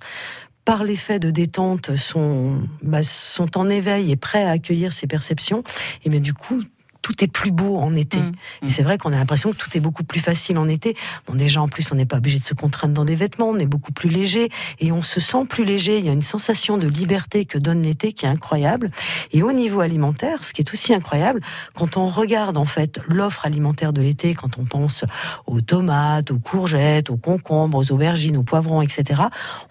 par 0.66 0.84
l'effet 0.84 1.18
de 1.18 1.32
détente 1.32 1.96
sont, 1.96 2.60
bah, 2.84 3.02
sont 3.02 3.58
en 3.58 3.70
éveil 3.70 4.12
et 4.12 4.18
prêts 4.18 4.44
à 4.44 4.52
accueillir 4.52 4.92
ces 4.92 5.08
perceptions, 5.08 5.64
et 6.04 6.10
bien 6.10 6.20
du 6.20 6.34
coup 6.34 6.62
tout 7.08 7.24
est 7.24 7.30
plus 7.30 7.52
beau 7.52 7.78
en 7.78 7.96
été. 7.96 8.18
Mmh. 8.18 8.34
Et 8.64 8.70
c'est 8.70 8.84
vrai 8.84 8.98
qu'on 8.98 9.14
a 9.14 9.16
l'impression 9.16 9.54
que 9.54 9.56
tout 9.56 9.70
est 9.78 9.80
beaucoup 9.80 10.04
plus 10.04 10.20
facile 10.20 10.58
en 10.58 10.68
été. 10.68 10.98
Bon, 11.26 11.36
déjà, 11.36 11.62
en 11.62 11.70
plus, 11.70 11.90
on 11.94 11.96
n'est 11.96 12.06
pas 12.06 12.18
obligé 12.18 12.38
de 12.38 12.44
se 12.44 12.54
contraindre 12.54 12.94
dans 12.94 13.06
des 13.06 13.16
vêtements, 13.16 13.48
on 13.48 13.58
est 13.60 13.66
beaucoup 13.66 13.94
plus 13.94 14.10
léger 14.10 14.50
et 14.80 14.92
on 14.92 15.02
se 15.02 15.22
sent 15.22 15.46
plus 15.48 15.64
léger. 15.64 16.00
Il 16.00 16.06
y 16.06 16.10
a 16.10 16.12
une 16.12 16.22
sensation 16.22 16.78
de 16.78 16.86
liberté 16.86 17.46
que 17.46 17.58
donne 17.58 17.82
l'été 17.82 18.12
qui 18.12 18.26
est 18.26 18.28
incroyable. 18.28 18.92
Et 19.32 19.42
au 19.42 19.54
niveau 19.54 19.80
alimentaire, 19.80 20.44
ce 20.44 20.52
qui 20.52 20.62
est 20.62 20.74
aussi 20.74 20.94
incroyable, 20.94 21.40
quand 21.76 21.96
on 21.96 22.10
regarde 22.10 22.58
en 22.58 22.66
fait 22.66 23.00
l'offre 23.08 23.46
alimentaire 23.46 23.94
de 23.94 24.02
l'été, 24.02 24.34
quand 24.34 24.58
on 24.58 24.66
pense 24.66 25.06
aux 25.46 25.62
tomates, 25.62 26.32
aux 26.32 26.40
courgettes, 26.40 27.10
aux 27.10 27.16
concombres, 27.16 27.78
aux 27.78 27.92
aubergines, 27.94 28.36
aux 28.36 28.44
poivrons, 28.44 28.82
etc., 28.82 29.22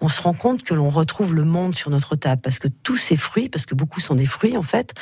on 0.01 0.09
se 0.09 0.21
rend 0.21 0.33
compte 0.33 0.63
que 0.63 0.73
l'on 0.73 0.89
retrouve 0.89 1.35
le 1.35 1.43
monde 1.43 1.75
sur 1.75 1.91
notre 1.91 2.15
table 2.15 2.41
parce 2.41 2.57
que 2.57 2.67
tous 2.67 2.97
ces 2.97 3.15
fruits, 3.15 3.47
parce 3.47 3.67
que 3.67 3.75
beaucoup 3.75 3.99
sont 3.99 4.15
des 4.15 4.25
fruits 4.25 4.57
en 4.57 4.63
fait, 4.63 4.95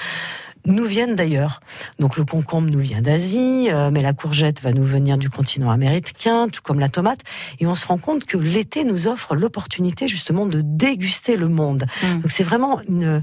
nous 0.65 0.86
viennent 0.86 1.15
d'ailleurs. 1.15 1.62
Donc 2.00 2.17
le 2.17 2.25
concombre 2.25 2.69
nous 2.69 2.79
vient 2.79 3.01
d'Asie, 3.01 3.67
euh, 3.69 3.91
mais 3.91 4.01
la 4.01 4.13
courgette 4.13 4.62
va 4.62 4.72
nous 4.72 4.84
venir 4.84 5.17
du 5.17 5.29
continent 5.29 5.69
américain, 5.72 6.48
tout 6.50 6.62
comme 6.62 6.79
la 6.79 6.89
tomate. 6.89 7.22
Et 7.60 7.67
on 7.67 7.75
se 7.75 7.86
rend 7.88 7.98
compte 7.98 8.25
que 8.25 8.38
l'été 8.38 8.84
nous 8.84 9.07
offre 9.07 9.36
l'opportunité 9.36 10.07
justement 10.07 10.45
de 10.45 10.62
déguster 10.62 11.38
le 11.38 11.48
monde. 11.48 11.86
Mm. 12.03 12.22
Donc 12.22 12.31
c'est 12.31 12.43
vraiment 12.43 12.81
une, 12.88 13.22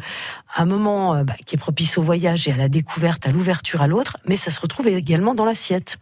un 0.57 0.65
moment 0.65 1.15
euh, 1.15 1.25
bah, 1.25 1.35
qui 1.47 1.57
est 1.57 1.59
propice 1.59 1.99
au 1.99 2.03
voyage 2.03 2.49
et 2.49 2.53
à 2.53 2.57
la 2.57 2.69
découverte, 2.69 3.27
à 3.27 3.33
l'ouverture 3.33 3.83
à 3.83 3.87
l'autre, 3.87 4.17
mais 4.27 4.37
ça 4.37 4.51
se 4.51 4.61
retrouve 4.61 4.89
également 4.89 5.35
dans 5.35 5.45
l'assiette, 5.45 5.99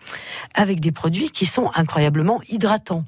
avec 0.54 0.80
des 0.80 0.92
produits 0.92 1.30
qui 1.30 1.46
sont 1.46 1.70
incroyablement 1.74 2.40
hydratants 2.48 3.04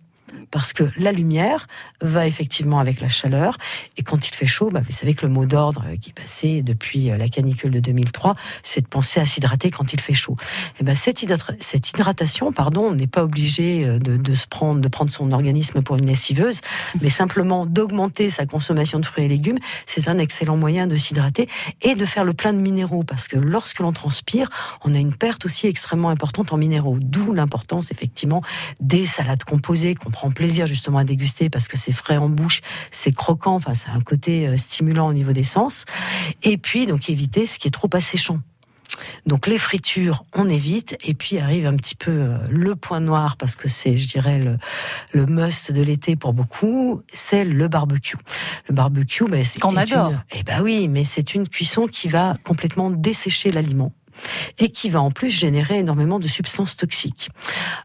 parce 0.51 0.73
que 0.73 0.85
la 0.97 1.13
lumière 1.13 1.67
va 2.01 2.27
effectivement 2.27 2.79
avec 2.79 3.01
la 3.01 3.09
chaleur. 3.09 3.57
Et 3.97 4.03
quand 4.03 4.27
il 4.29 4.35
fait 4.35 4.47
chaud, 4.47 4.71
bah, 4.71 4.81
vous 4.85 4.93
savez 4.93 5.15
que 5.15 5.27
le 5.27 5.33
mot 5.33 5.47
d'ordre 5.47 5.85
qui 6.01 6.11
est 6.11 6.13
passé 6.21 6.63
depuis 6.63 7.11
euh, 7.11 7.17
la 7.17 7.29
canicule 7.29 7.71
de 7.71 7.81
2003, 7.81 8.35
c'est 8.63 8.83
de 8.83 8.87
penser 8.87 9.21
à 9.21 9.27
s'hydrater 9.27 9.71
quand 9.71 9.93
il 9.93 10.01
fait 10.01 10.15
chaud. 10.15 10.37
Et 10.81 10.85
ben 10.85 10.95
cette, 10.95 11.25
cette 11.61 11.91
hydratation, 11.91 12.53
pardon, 12.53 12.83
on 12.91 12.95
n'est 12.95 13.07
pas 13.07 13.25
obligé 13.25 13.85
euh, 13.85 13.99
de, 13.99 14.35
se 14.35 14.47
prendre, 14.47 14.81
de 14.81 14.89
prendre 14.89 15.11
son 15.11 15.33
organisme 15.33 15.83
pour 15.83 15.97
une 15.97 16.07
lessiveuse, 16.07 16.61
mais 17.01 17.11
simplement 17.11 17.67
d'augmenter 17.67 18.31
sa 18.31 18.47
consommation 18.47 18.99
de 18.99 19.07
fruits 19.07 19.25
et 19.25 19.29
légumes. 19.29 19.59
C'est 19.87 20.09
un 20.09 20.19
excellent 20.19 20.57
moyen 20.57 20.87
de 20.87 20.97
s'hydrater 20.97 21.49
et 21.83 21.95
de 21.95 22.05
faire 22.05 22.25
le 22.25 22.35
plein 22.35 22.53
de 22.53 22.59
minéraux, 22.59 23.05
parce 23.05 23.29
que 23.29 23.37
lorsque 23.37 23.81
l'on 23.81 23.93
transpire, 23.93 24.51
on 24.85 24.95
a 24.95 24.99
une 24.99 25.15
perte 25.15 25.45
aussi 25.45 25.67
extrêmement 25.67 26.11
importante 26.11 26.53
en 26.53 26.57
minéraux. 26.57 26.99
D'où 27.01 27.33
l'importance 27.33 27.91
effectivement 27.91 28.43
des 28.81 29.07
salades 29.07 29.45
composées 29.45 29.95
qu'on 29.95 30.11
prend 30.11 30.22
plaisir 30.31 30.67
justement 30.67 30.99
à 30.99 31.05
déguster 31.05 31.51
parce 31.51 31.69
que 31.69 31.77
c'est 31.77 31.93
frais 31.93 32.17
en 32.17 32.29
bouche, 32.29 32.61
c'est 32.91 33.13
croquant, 33.13 33.55
enfin 33.55 33.75
c'est 33.75 33.91
un 33.91 34.01
côté 34.01 34.47
euh, 34.47 34.57
stimulant 34.57 35.09
au 35.09 35.13
niveau 35.13 35.33
des 35.33 35.45
sens. 35.45 35.85
Et 36.43 36.59
puis 36.59 36.87
donc 36.87 37.11
éviter 37.11 37.47
ce 37.47 37.59
qui 37.59 37.69
est 37.69 37.73
trop 37.73 37.91
asséchant. 37.93 38.41
Donc 39.27 39.47
les 39.47 39.59
fritures, 39.59 40.25
on 40.35 40.49
évite. 40.49 40.97
Et 41.05 41.15
puis 41.15 41.39
arrive 41.39 41.67
un 41.67 41.77
petit 41.77 41.95
peu 41.95 42.11
euh, 42.11 42.39
le 42.51 42.77
point 42.77 43.01
noir, 43.01 43.37
parce 43.37 43.57
que 43.57 43.69
c'est, 43.69 43.97
je 43.97 44.07
dirais, 44.07 44.39
le, 44.39 44.59
le 45.13 45.27
must 45.27 45.73
de 45.73 45.83
l'été 45.83 46.17
pour 46.17 46.33
beaucoup, 46.33 47.03
c'est 47.13 47.45
le 47.45 47.69
barbecue. 47.69 48.17
Le 48.69 48.75
barbecue, 48.75 49.25
ben, 49.25 49.45
c'est... 49.45 49.61
Qu'on 49.61 49.77
adore. 49.77 50.13
eh 50.35 50.43
ben 50.43 50.61
oui, 50.63 50.89
mais 50.89 51.05
c'est 51.05 51.35
une 51.35 51.49
cuisson 51.49 51.87
qui 51.87 52.09
va 52.09 52.37
complètement 52.45 52.91
dessécher 52.91 53.51
l'aliment 53.51 53.93
et 54.59 54.69
qui 54.69 54.91
va 54.91 55.01
en 55.01 55.11
plus 55.11 55.31
générer 55.31 55.79
énormément 55.79 56.19
de 56.19 56.29
substances 56.29 56.77
toxiques. 56.77 57.31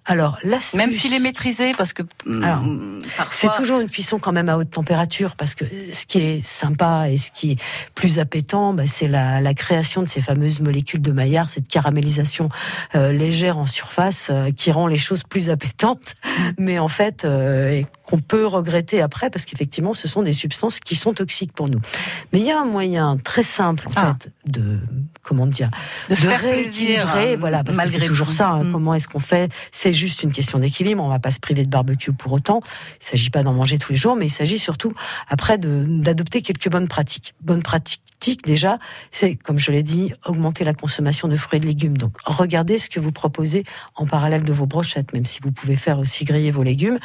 Alors, 0.05 0.37
même 0.73 0.93
s'il 0.93 1.13
est 1.13 1.19
maîtrisé, 1.19 1.73
parce 1.77 1.93
que 1.93 2.03
mm, 2.25 2.99
c'est 3.31 3.51
toujours 3.53 3.79
une 3.79 3.89
cuisson 3.89 4.19
quand 4.19 4.31
même 4.31 4.49
à 4.49 4.57
haute 4.57 4.71
température, 4.71 5.35
parce 5.35 5.55
que 5.55 5.65
ce 5.91 6.05
qui 6.05 6.19
est 6.19 6.45
sympa 6.45 7.09
et 7.09 7.17
ce 7.17 7.31
qui 7.31 7.53
est 7.53 7.57
plus 7.95 8.19
appétant, 8.19 8.73
bah, 8.73 8.83
c'est 8.87 9.07
la, 9.07 9.41
la, 9.41 9.53
création 9.53 10.03
de 10.03 10.07
ces 10.07 10.21
fameuses 10.21 10.59
molécules 10.61 11.01
de 11.01 11.11
Maillard, 11.11 11.49
cette 11.49 11.67
caramélisation 11.67 12.49
euh, 12.95 13.11
légère 13.11 13.57
en 13.57 13.65
surface 13.65 14.27
euh, 14.29 14.51
qui 14.51 14.71
rend 14.71 14.87
les 14.87 14.97
choses 14.97 15.23
plus 15.23 15.49
appétantes, 15.49 16.15
mais 16.57 16.79
en 16.79 16.87
fait 16.87 17.25
euh, 17.25 17.81
qu'on 18.07 18.19
peut 18.19 18.47
regretter 18.47 19.01
après, 19.01 19.29
parce 19.29 19.45
qu'effectivement, 19.45 19.93
ce 19.93 20.07
sont 20.07 20.23
des 20.23 20.33
substances 20.33 20.79
qui 20.79 20.95
sont 20.95 21.13
toxiques 21.13 21.51
pour 21.51 21.67
nous. 21.67 21.79
Mais 22.31 22.39
il 22.39 22.45
y 22.45 22.51
a 22.51 22.59
un 22.59 22.65
moyen 22.65 23.17
très 23.17 23.43
simple, 23.43 23.87
en 23.89 23.91
ah. 23.97 24.15
fait, 24.19 24.31
de 24.45 24.79
comment 25.23 25.45
dire, 25.45 25.69
de, 26.09 26.15
de 26.15 26.41
rééquilibrer, 26.41 27.33
hein, 27.33 27.37
voilà, 27.37 27.63
parce 27.65 27.77
que 27.77 27.87
c'est 27.87 28.05
toujours 28.05 28.31
ça. 28.31 28.49
Hein, 28.49 28.63
mm. 28.63 28.71
Comment 28.71 28.93
est-ce 28.93 29.09
qu'on 29.09 29.19
fait? 29.19 29.51
C'est 29.73 29.91
juste 29.91 30.23
une 30.23 30.31
question 30.31 30.57
d'équilibre. 30.57 31.03
On 31.03 31.09
va 31.09 31.19
pas 31.19 31.31
se 31.31 31.39
priver 31.39 31.63
de 31.63 31.69
barbecue 31.69 32.13
pour 32.13 32.31
autant. 32.31 32.61
Il 33.01 33.05
s'agit 33.05 33.29
pas 33.29 33.43
d'en 33.43 33.53
manger 33.53 33.77
tous 33.77 33.91
les 33.91 33.97
jours, 33.97 34.15
mais 34.15 34.27
il 34.27 34.31
s'agit 34.31 34.57
surtout 34.57 34.93
après 35.27 35.57
d'adopter 35.57 36.41
quelques 36.41 36.69
bonnes 36.69 36.87
pratiques. 36.87 37.33
Bonnes 37.41 37.63
pratiques 37.63 38.01
déjà, 38.43 38.77
c'est, 39.11 39.35
comme 39.35 39.57
je 39.57 39.71
l'ai 39.71 39.83
dit, 39.83 40.13
augmenter 40.25 40.63
la 40.65 40.73
consommation 40.73 41.27
de 41.27 41.35
fruits 41.35 41.57
et 41.57 41.59
de 41.61 41.65
légumes. 41.65 41.97
Donc, 41.97 42.13
regardez 42.25 42.77
ce 42.77 42.89
que 42.89 42.99
vous 42.99 43.11
proposez 43.11 43.63
en 43.95 44.05
parallèle 44.05 44.43
de 44.43 44.51
vos 44.51 44.65
brochettes, 44.65 45.13
même 45.13 45.25
si 45.25 45.39
vous 45.41 45.51
pouvez 45.51 45.75
faire 45.75 45.99
aussi 45.99 46.25
griller 46.25 46.51
vos 46.51 46.63
légumes. 46.63 46.99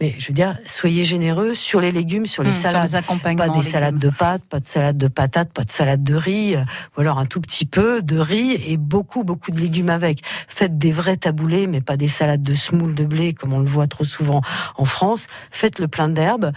Mais 0.00 0.14
je 0.18 0.28
veux 0.28 0.34
dire, 0.34 0.58
soyez 0.66 1.04
généreux 1.04 1.54
sur 1.54 1.80
les 1.80 1.90
légumes, 1.92 2.26
sur 2.26 2.42
les 2.42 2.50
Mmh, 2.50 2.54
sur 2.54 2.62
salades. 2.62 2.88
les 2.88 2.94
accompagnements 2.94 3.52
pas 3.52 3.58
des 3.58 3.64
salades 3.64 3.98
de 3.98 4.10
pâtes, 4.10 4.42
pas 4.48 4.60
de 4.60 4.66
salade 4.68 4.98
de 4.98 5.08
patates, 5.08 5.52
pas 5.52 5.64
de 5.64 5.70
salade 5.70 6.04
de 6.04 6.14
riz, 6.14 6.56
euh, 6.56 6.60
ou 6.96 7.00
alors 7.00 7.18
un 7.18 7.26
tout 7.26 7.40
petit 7.40 7.64
peu 7.66 8.02
de 8.02 8.18
riz 8.18 8.52
et 8.66 8.76
beaucoup, 8.76 9.24
beaucoup 9.24 9.50
de 9.50 9.58
légumes 9.60 9.90
avec. 9.90 10.20
Faites 10.48 10.78
des 10.78 10.92
vrais 10.92 11.16
taboulés, 11.16 11.66
mais 11.66 11.80
pas 11.80 11.96
des 11.96 12.08
salades 12.08 12.42
de 12.42 12.54
semoule 12.54 12.94
de 12.94 13.04
blé 13.04 13.32
comme 13.34 13.52
on 13.52 13.60
le 13.60 13.66
voit 13.68 13.86
trop 13.86 14.04
souvent 14.04 14.42
en 14.76 14.84
France. 14.84 15.26
Faites 15.50 15.78
le 15.78 15.88
plein 15.88 16.08
d'herbes 16.08 16.52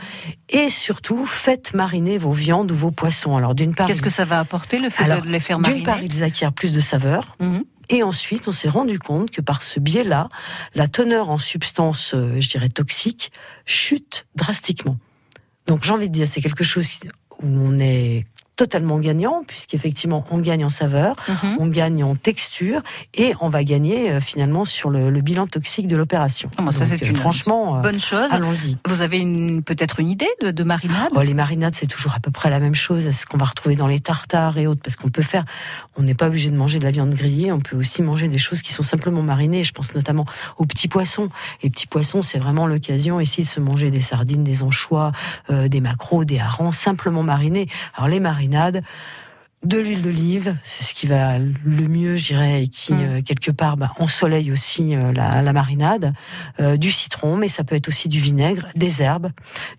et 0.50 0.70
surtout 0.70 1.26
faites 1.26 1.74
mariner 1.74 2.18
vos 2.18 2.32
viandes 2.32 2.72
ou 2.72 2.76
vos 2.76 2.92
poissons. 2.92 3.38
Alors 3.38 3.56
d'une 3.56 3.74
part, 3.76 3.88
Qu'est-ce 4.00 4.16
que 4.16 4.16
ça 4.16 4.26
va 4.26 4.40
apporter 4.40 4.80
le 4.80 4.90
fait 4.90 5.04
Alors, 5.04 5.22
de 5.22 5.30
les 5.30 5.40
faire 5.40 5.58
d'une 5.58 5.74
mariner 5.74 5.84
part, 5.84 6.02
ils 6.02 6.24
acquièrent 6.24 6.54
plus 6.54 6.74
de 6.74 6.80
saveur. 6.80 7.36
Mhm. 7.40 7.64
Et 7.90 8.04
ensuite, 8.04 8.48
on 8.48 8.52
s'est 8.52 8.70
rendu 8.70 9.00
compte 9.00 9.32
que 9.32 9.42
par 9.42 9.64
ce 9.64 9.80
biais-là, 9.80 10.30
la 10.76 10.88
teneur 10.88 11.30
en 11.30 11.38
substances, 11.38 12.14
euh, 12.14 12.40
je 12.40 12.48
dirais, 12.48 12.70
toxiques, 12.70 13.32
chute 13.66 14.28
drastiquement. 14.36 14.98
Donc 15.68 15.84
j'ai 15.84 15.92
envie 15.92 16.08
de 16.08 16.14
dire, 16.14 16.28
c'est 16.28 16.42
quelque 16.42 16.64
chose 16.64 17.00
où 17.42 17.48
on 17.48 17.80
est 17.80 18.26
totalement 18.60 19.00
gagnant, 19.00 19.44
puisqu'effectivement, 19.48 20.26
on 20.32 20.38
gagne 20.40 20.66
en 20.66 20.70
saveur, 20.70 21.16
Mhm. 21.30 21.56
on 21.60 21.68
gagne 21.68 22.04
en 22.04 22.16
texture, 22.16 22.82
et 23.14 23.34
on 23.40 23.48
va 23.48 23.64
gagner 23.64 24.12
euh, 24.12 24.20
finalement 24.20 24.66
sur 24.66 24.90
le, 24.90 25.10
le 25.10 25.22
bilan 25.22 25.48
toxique 25.48 25.88
de 25.88 25.96
l'opération. 25.96 26.52
Bon, 26.58 26.70
ça, 26.72 26.86
c'est 26.86 27.02
euh, 27.02 27.08
une 27.08 27.16
franchement, 27.16 27.78
euh, 27.78 27.82
Bonne 27.82 28.02
chose. 28.02 28.30
allons-y. 28.34 28.78
Vous 28.86 29.02
avez 29.02 29.22
peut-être 29.62 30.02
une 30.02 30.10
idée 30.10 30.28
de, 30.42 30.52
de 30.52 30.64
marinade? 30.66 31.08
Oh, 31.16 31.22
les 31.22 31.34
marinades, 31.34 31.74
c'est 31.74 31.88
toujours 31.88 32.16
à 32.16 32.20
peu 32.20 32.32
près 32.32 32.50
la 32.50 32.60
même 32.60 32.76
chose. 32.76 33.10
Ce 33.12 33.26
qu'on 33.26 33.38
va 33.38 33.46
retrouver 33.46 33.78
dans 33.78 33.88
les 33.88 34.02
tartares 34.02 34.58
et 34.58 34.68
autres, 34.68 34.82
parce 34.84 34.98
qu'on 34.98 35.10
peut 35.10 35.22
faire. 35.22 35.46
On 35.96 36.02
n'est 36.04 36.14
pas 36.16 36.28
obligé 36.28 36.52
de 36.52 36.58
manger 36.58 36.80
de 36.80 36.84
la 36.84 36.92
viande 36.92 37.14
grillée. 37.14 37.54
On 37.54 37.62
peut 37.62 37.78
aussi 37.78 38.02
manger 38.02 38.28
des 38.28 38.38
choses 38.38 38.62
qui 38.62 38.74
sont 38.74 38.84
simplement 38.84 39.22
marinées. 39.22 39.64
Je 39.64 39.72
pense 39.72 39.96
notamment 39.96 40.26
aux 40.58 40.66
petits 40.66 40.90
poissons. 40.90 41.30
Les 41.64 41.70
petits 41.70 41.88
poissons, 41.88 42.22
c'est 42.24 42.40
vraiment 42.40 42.68
l'occasion 42.68 43.22
ici 43.22 43.44
de 43.44 43.48
se 43.48 43.62
manger 43.62 43.90
des 43.90 44.02
sardines, 44.02 44.44
des 44.44 44.64
anchois, 44.64 45.14
euh, 45.50 45.70
des 45.70 45.80
maquereaux, 45.80 46.26
des 46.26 46.40
harengs, 46.40 46.74
simplement 46.74 47.24
marinés. 47.24 47.68
Alors 47.96 48.10
les 48.10 48.20
marinades 48.20 48.49
sérénade 48.50 48.84
de 49.62 49.78
l'huile 49.78 50.02
d'olive, 50.02 50.56
c'est 50.64 50.86
ce 50.86 50.94
qui 50.94 51.06
va 51.06 51.38
le 51.38 51.88
mieux, 51.90 52.16
je 52.16 52.28
dirais, 52.28 52.64
et 52.64 52.68
qui 52.70 52.94
Mm. 52.94 53.00
euh, 53.02 53.22
quelque 53.22 53.52
part 53.52 53.76
bah, 53.76 53.92
ensoleille 54.00 54.54
aussi 54.54 54.96
euh, 54.96 55.12
la, 55.12 55.42
la 55.42 55.52
marinade. 55.54 56.14
Euh, 56.62 56.78
du 56.78 56.92
citron, 56.92 57.36
mais 57.36 57.50
ça 57.50 57.66
peut 57.66 57.76
être 57.76 57.90
aussi 57.90 58.08
du 58.08 58.20
vinaigre, 58.22 58.68
des 58.76 59.02
herbes, 59.02 59.32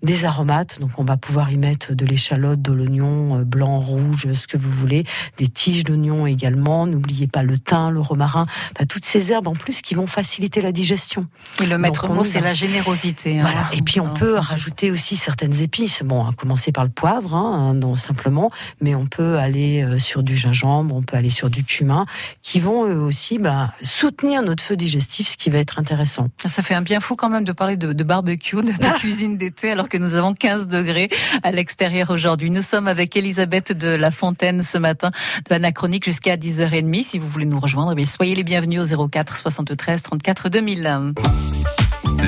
des 0.03 0.27
aromates. 0.27 0.81
Donc 0.81 0.91
on 0.99 1.05
va 1.05 1.17
pouvoir 1.17 1.51
y 1.51 1.57
mettre 1.57 1.95
de 1.95 2.05
l'échalote, 2.05 2.61
de 2.61 2.73
l'oignon 2.73 3.41
blanc, 3.41 3.79
rouge, 3.79 4.29
ce 4.35 4.47
que 4.47 4.59
vous 4.59 4.71
voulez, 4.71 5.05
des 5.39 5.49
tiges 5.49 5.85
d'oignon 5.85 6.27
également. 6.27 6.87
N'oubliez 6.87 7.27
pas 7.27 7.43
le 7.43 7.57
thym, 7.57 7.89
le 7.91 8.01
romarin, 8.01 8.47
enfin, 8.77 8.85
toutes 8.87 9.07
ces 9.07 9.33
herbes 9.33 9.49
en 9.49 9.55
plus 9.55 9.81
qui 9.81 9.95
vont 9.95 10.07
faciliter 10.07 10.61
la 10.61 10.73
digestion. 10.73 11.27
Et 11.63 11.67
le 11.67 11.79
maître 11.79 12.09
mot, 12.11 12.25
c'est 12.25 12.41
la 12.41 12.53
générosité. 12.55 13.39
hein. 13.39 13.43
Voilà. 13.43 13.67
Et 13.73 13.81
puis 13.81 13.99
on 14.01 14.13
peut 14.13 14.37
rajouter 14.37 14.91
aussi 14.91 15.17
certaines 15.17 15.63
épices. 15.63 16.03
Bon, 16.05 16.27
à 16.27 16.33
commencer 16.35 16.71
par 16.71 16.85
le 16.85 16.91
poivre, 16.91 17.35
hein, 17.35 17.73
non 17.75 17.95
simplement, 17.97 18.51
mais 18.83 18.95
on 18.95 19.07
peut 19.07 19.39
aller 19.39 19.70
euh, 19.79 19.99
sur 19.99 20.23
du 20.23 20.37
gingembre, 20.37 20.95
on 20.95 21.03
peut 21.03 21.17
aller 21.17 21.31
sur 21.31 21.51
du 21.51 21.65
cumin, 21.65 22.07
qui 22.43 22.61
vont 22.61 22.87
eux 22.87 23.01
aussi 23.01 23.39
bah, 23.39 23.73
soutenir 23.83 24.43
notre 24.43 24.63
feu 24.63 24.77
digestif, 24.77 25.29
ce 25.29 25.37
qui 25.37 25.51
va 25.51 25.59
être 25.59 25.79
intéressant. 25.79 26.29
Ça 26.47 26.63
fait 26.63 26.75
un 26.75 26.83
bien 26.83 27.01
fou 27.01 27.17
quand 27.17 27.31
même 27.31 27.45
de 27.45 27.53
parler 27.53 27.77
de, 27.77 27.93
de 27.93 28.05
barbecue, 28.05 28.57
de, 28.57 28.73
de 28.73 28.99
cuisine 28.99 29.37
d'été, 29.37 29.71
alors 29.71 29.89
que 29.89 29.99
nous 29.99 30.17
avons 30.17 30.35
15 30.35 30.69
degrés 30.69 31.09
à 31.43 31.53
l'extérieur 31.53 32.11
aujourd'hui. 32.11 32.51
Nous 32.51 32.63
sommes 32.63 32.89
avec 32.89 33.17
Elisabeth 33.17 33.73
de 33.73 33.89
La 33.89 34.11
Fontaine 34.11 34.63
ce 34.63 34.79
matin 34.79 35.11
de 35.49 35.55
Anachronique 35.55 36.05
jusqu'à 36.05 36.37
10h30. 36.37 37.03
Si 37.03 37.19
vous 37.19 37.29
voulez 37.29 37.47
nous 37.47 37.61
rejoindre, 37.61 37.93
eh 37.93 37.95
bien, 37.95 38.07
soyez 38.07 38.35
les 38.35 38.45
bienvenus 38.45 38.93
au 38.93 39.09
04 39.09 39.37
73 39.37 40.03
34 40.03 40.49
2000. 40.49 41.15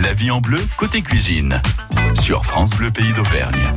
La 0.03 0.13
vie 0.13 0.31
en 0.31 0.41
bleu, 0.41 0.59
côté 0.77 1.03
cuisine. 1.03 1.61
Sur 2.21 2.45
France 2.45 2.71
Bleu 2.71 2.91
Pays 2.91 3.13
d'Auvergne. 3.13 3.77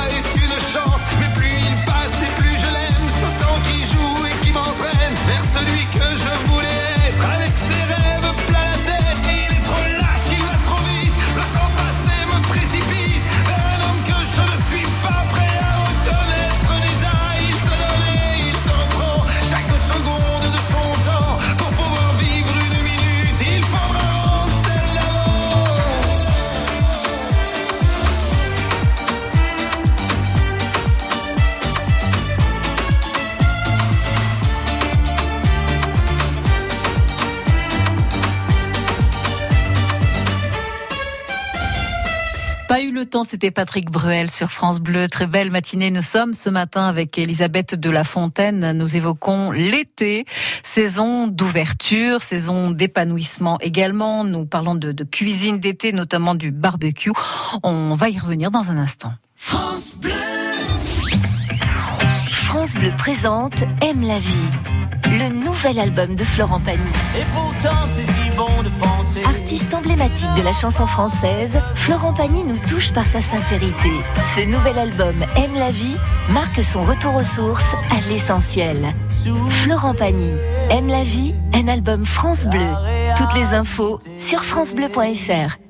C'était 43.23 43.51
Patrick 43.51 43.91
Bruel 43.91 44.31
sur 44.31 44.51
France 44.51 44.79
Bleu. 44.79 45.07
Très 45.09 45.27
belle 45.27 45.51
matinée. 45.51 45.91
Nous 45.91 46.01
sommes 46.01 46.33
ce 46.33 46.49
matin 46.49 46.87
avec 46.87 47.17
Elisabeth 47.17 47.75
de 47.75 47.89
la 47.89 48.05
Fontaine. 48.05 48.71
Nous 48.71 48.95
évoquons 48.95 49.51
l'été, 49.51 50.25
saison 50.63 51.27
d'ouverture, 51.27 52.23
saison 52.23 52.71
d'épanouissement 52.71 53.59
également. 53.59 54.23
Nous 54.23 54.45
parlons 54.45 54.75
de, 54.75 54.93
de 54.93 55.03
cuisine 55.03 55.59
d'été, 55.59 55.91
notamment 55.91 56.35
du 56.35 56.51
barbecue. 56.51 57.11
On 57.63 57.95
va 57.95 58.09
y 58.09 58.17
revenir 58.17 58.49
dans 58.49 58.71
un 58.71 58.77
instant. 58.77 59.11
France 59.35 59.97
Bleu. 59.99 60.11
France 62.31 62.73
Bleu 62.75 62.93
présente 62.97 63.61
Aime 63.81 64.07
la 64.07 64.19
vie, 64.19 64.49
le 65.05 65.33
nouvel 65.33 65.79
album 65.79 66.15
de 66.15 66.23
Florent 66.23 66.61
Pagny. 66.61 66.79
Et 67.19 67.25
pourtant, 67.33 67.77
c'est 67.93 68.05
si 68.05 68.29
bon 68.37 68.63
de 68.63 68.69
penser. 68.79 69.00
Artiste 69.25 69.73
emblématique 69.73 70.33
de 70.37 70.41
la 70.41 70.53
chanson 70.53 70.87
française, 70.87 71.59
Florent 71.75 72.13
Pagny 72.13 72.43
nous 72.43 72.57
touche 72.57 72.93
par 72.93 73.05
sa 73.05 73.21
sincérité. 73.21 73.89
Ce 74.35 74.45
nouvel 74.45 74.77
album 74.77 75.15
Aime 75.35 75.53
la 75.55 75.69
vie 75.69 75.97
marque 76.29 76.63
son 76.63 76.83
retour 76.83 77.15
aux 77.15 77.23
sources, 77.23 77.75
à 77.89 78.09
l'essentiel. 78.09 78.93
Florent 79.49 79.93
Pagny, 79.93 80.31
Aime 80.69 80.87
la 80.87 81.03
vie, 81.03 81.33
un 81.53 81.67
album 81.67 82.05
France 82.05 82.45
Bleu. 82.47 82.73
Toutes 83.17 83.33
les 83.33 83.53
infos 83.53 83.99
sur 84.17 84.43
francebleu.fr. 84.43 85.60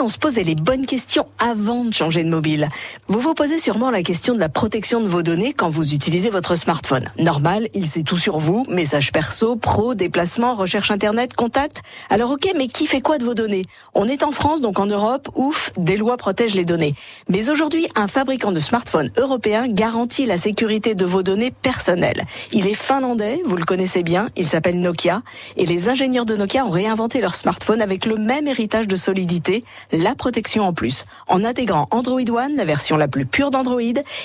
on 0.00 0.08
se 0.08 0.18
posait 0.18 0.44
les 0.44 0.54
bonnes 0.54 0.86
questions 0.86 1.26
avant 1.38 1.84
de 1.84 1.92
changer 1.92 2.24
de 2.24 2.30
mobile 2.30 2.68
Vous 3.08 3.20
vous 3.20 3.34
posez 3.34 3.58
sûrement 3.58 3.90
la 3.90 4.02
question 4.02 4.34
de 4.34 4.38
la 4.38 4.48
protection 4.48 5.00
de 5.00 5.08
vos 5.08 5.22
données 5.22 5.52
quand 5.52 5.68
vous 5.68 5.92
utilisez 5.94 6.30
votre 6.30 6.56
smartphone. 6.56 7.04
Normal, 7.18 7.68
il 7.74 7.86
sait 7.86 8.02
tout 8.02 8.16
sur 8.16 8.38
vous, 8.38 8.64
messages 8.68 9.12
perso, 9.12 9.56
pro, 9.56 9.94
déplacements, 9.94 10.54
recherche 10.54 10.90
internet, 10.90 11.34
contact. 11.34 11.82
Alors 12.08 12.30
ok, 12.30 12.52
mais 12.56 12.66
qui 12.66 12.86
fait 12.86 13.00
quoi 13.00 13.18
de 13.18 13.24
vos 13.24 13.34
données? 13.34 13.64
On 13.94 14.06
est 14.06 14.22
en 14.22 14.30
France, 14.30 14.60
donc 14.60 14.78
en 14.78 14.86
Europe, 14.86 15.28
ouf, 15.34 15.70
des 15.76 15.96
lois 15.96 16.16
protègent 16.16 16.54
les 16.54 16.64
données. 16.64 16.94
Mais 17.28 17.50
aujourd'hui, 17.50 17.86
un 17.94 18.08
fabricant 18.08 18.52
de 18.52 18.60
smartphones 18.60 19.10
européen 19.16 19.66
garantit 19.68 20.26
la 20.26 20.38
sécurité 20.38 20.94
de 20.94 21.04
vos 21.04 21.22
données 21.22 21.50
personnelles. 21.50 22.24
Il 22.52 22.66
est 22.66 22.74
finlandais, 22.74 23.40
vous 23.44 23.56
le 23.56 23.64
connaissez 23.64 24.02
bien, 24.02 24.28
il 24.36 24.48
s'appelle 24.48 24.80
Nokia, 24.80 25.22
et 25.56 25.66
les 25.66 25.88
ingénieurs 25.88 26.24
de 26.24 26.36
Nokia 26.36 26.64
ont 26.64 26.70
réinventé 26.70 27.20
leur 27.20 27.34
smartphone 27.34 27.82
avec 27.82 28.06
le 28.06 28.16
même 28.16 28.48
héritage 28.48 28.88
de 28.88 28.96
solidité, 28.96 29.64
la 29.92 30.14
protection 30.14 30.64
en 30.64 30.72
plus. 30.72 31.04
En 31.28 31.44
intégrant 31.44 31.86
Android 31.90 32.20
One, 32.20 32.56
la 32.56 32.64
version 32.64 32.96
la 32.96 33.08
plus 33.08 33.26
pure 33.26 33.50
d'Android, 33.50 33.80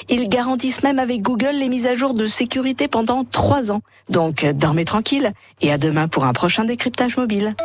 ils 0.10 0.30
garantissent 0.30 0.84
même 0.84 1.00
avec 1.00 1.22
Google 1.22 1.56
les 1.56 1.70
mises 1.70 1.88
à 1.88 1.96
jour 1.96 2.14
de 2.14 2.26
sécurité 2.26 2.88
pendant 2.88 3.24
trois 3.24 3.72
ans. 3.72 3.82
Donc, 4.10 4.46
dormez 4.46 4.86
tranquille 4.86 5.34
et 5.62 5.72
à 5.72 5.78
demain 5.78 6.08
pour 6.08 6.26
un 6.26 6.34
prochain 6.34 6.66
décryptage 6.66 7.18
mobile. 7.18 7.56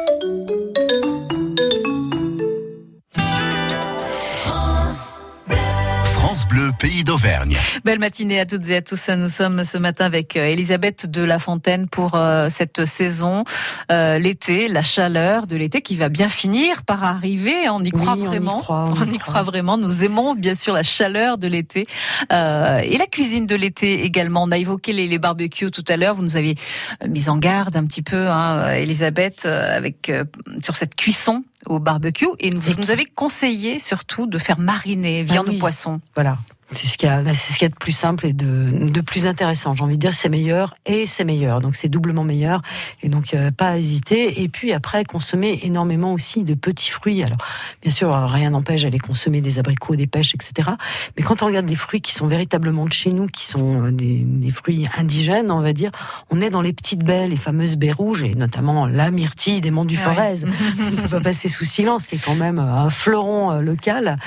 Bleu, 6.50 6.72
pays 6.76 7.04
d'Auvergne. 7.04 7.56
Belle 7.84 8.00
matinée 8.00 8.40
à 8.40 8.44
toutes 8.44 8.68
et 8.70 8.76
à 8.76 8.82
tous. 8.82 9.08
Nous 9.10 9.28
sommes 9.28 9.62
ce 9.62 9.78
matin 9.78 10.04
avec 10.04 10.36
euh, 10.36 10.46
Elisabeth 10.46 11.08
de 11.08 11.22
La 11.22 11.38
Fontaine 11.38 11.88
pour 11.88 12.16
euh, 12.16 12.48
cette 12.50 12.86
saison, 12.86 13.44
euh, 13.92 14.18
l'été, 14.18 14.66
la 14.66 14.82
chaleur 14.82 15.46
de 15.46 15.56
l'été 15.56 15.80
qui 15.80 15.94
va 15.94 16.08
bien 16.08 16.28
finir 16.28 16.82
par 16.82 17.04
arriver. 17.04 17.68
On 17.70 17.84
y 17.84 17.90
croit 17.92 18.14
Oui, 18.14 18.22
on 18.22 18.24
y 18.24 18.26
vraiment. 18.26 18.58
croit, 18.58 18.84
on 19.00 19.04
y 19.12 19.14
y 19.14 19.18
croit 19.18 19.42
vraiment. 19.42 19.78
Nous 19.78 20.02
aimons 20.02 20.34
bien 20.34 20.54
sûr 20.54 20.74
la 20.74 20.82
chaleur 20.82 21.38
de 21.38 21.46
l'été 21.46 21.86
euh, 22.32 22.78
et 22.78 22.98
la 22.98 23.06
cuisine 23.06 23.46
de 23.46 23.54
l'été 23.54 24.02
également. 24.02 24.42
On 24.42 24.50
a 24.50 24.58
évoqué 24.58 24.92
les, 24.92 25.06
les 25.06 25.18
barbecues 25.20 25.70
tout 25.70 25.84
à 25.86 25.96
l'heure. 25.96 26.16
Vous 26.16 26.22
nous 26.22 26.36
aviez 26.36 26.56
euh, 27.04 27.08
mis 27.08 27.28
en 27.28 27.36
garde 27.38 27.76
un 27.76 27.86
petit 27.86 28.02
peu, 28.02 28.28
hein, 28.28 28.72
Elisabeth, 28.74 29.46
avec 29.46 30.08
euh, 30.08 30.24
sur 30.64 30.74
cette 30.76 30.96
cuisson 30.96 31.44
au 31.66 31.78
barbecue 31.78 32.26
et 32.38 32.50
vous 32.50 32.72
nous 32.78 32.90
avez 32.90 33.04
conseillé 33.04 33.78
surtout 33.78 34.26
de 34.26 34.38
faire 34.38 34.58
mariner 34.58 35.22
viande 35.24 35.46
Ah 35.48 35.50
oui. 35.50 35.56
ou 35.56 35.60
poisson. 35.60 36.00
Voilà. 36.14 36.38
C'est 36.72 36.87
ce 36.87 36.96
qu'il 36.96 37.09
y 37.09 37.12
a, 37.12 37.20
bah, 37.20 37.35
c'est 37.35 37.52
ce 37.52 37.59
qu'il 37.59 37.66
y 37.66 37.70
a 37.70 37.70
de 37.70 37.78
plus 37.78 37.92
simple 37.92 38.26
et 38.26 38.33
de, 38.33 38.88
de 38.90 39.00
plus 39.00 39.26
intéressant. 39.26 39.74
J'ai 39.74 39.83
envie 39.83 39.96
de 39.96 40.00
dire, 40.00 40.14
c'est 40.14 40.28
meilleur 40.28 40.74
et 40.87 41.06
c'est 41.06 41.24
meilleur. 41.24 41.61
Donc, 41.61 41.74
c'est 41.74 41.88
doublement 41.88 42.22
meilleur. 42.22 42.62
Et 43.02 43.09
donc, 43.09 43.35
euh, 43.35 43.50
pas 43.50 43.70
à 43.70 43.76
hésiter. 43.76 44.42
Et 44.42 44.48
puis, 44.48 44.72
après, 44.72 45.04
consommer 45.04 45.61
énormément 45.64 46.12
aussi 46.12 46.44
de 46.44 46.54
petits 46.54 46.90
fruits. 46.90 47.24
Alors, 47.24 47.38
bien 47.83 47.90
sûr, 47.90 48.14
rien 48.14 48.50
n'empêche 48.50 48.83
d'aller 48.83 49.00
consommer 49.00 49.40
des 49.40 49.59
abricots, 49.59 49.96
des 49.96 50.06
pêches, 50.06 50.35
etc. 50.35 50.70
Mais 51.16 51.24
quand 51.24 51.42
on 51.42 51.46
regarde 51.46 51.68
les 51.68 51.74
fruits 51.74 52.00
qui 52.00 52.12
sont 52.12 52.28
véritablement 52.28 52.87
de 52.87 52.92
chez 52.92 53.11
nous, 53.11 53.26
qui 53.26 53.46
sont 53.46 53.87
euh, 53.87 53.90
des, 53.90 54.22
des 54.24 54.50
fruits 54.50 54.88
indigènes, 54.96 55.50
on 55.50 55.61
va 55.61 55.72
dire, 55.72 55.90
on 56.30 56.40
est 56.40 56.50
dans 56.50 56.62
les 56.62 56.72
petites 56.72 57.02
baies, 57.02 57.26
les 57.26 57.37
fameuses 57.37 57.76
baies 57.76 57.92
rouges, 57.92 58.22
et 58.22 58.35
notamment 58.37 58.87
la 58.87 59.11
myrtille 59.11 59.61
des 59.61 59.72
monts 59.72 59.85
du 59.85 59.98
Ah 60.04 60.14
Forez. 60.14 60.44
On 60.80 60.90
ne 60.90 60.96
peut 61.02 61.09
pas 61.09 61.20
passer 61.20 61.48
sous 61.48 61.64
silence, 61.64 62.06
qui 62.06 62.14
est 62.14 62.24
quand 62.24 62.37
même 62.37 62.61
euh, 62.61 62.85
un 62.85 62.90
fleuron 62.90 63.61
local. 63.61 64.18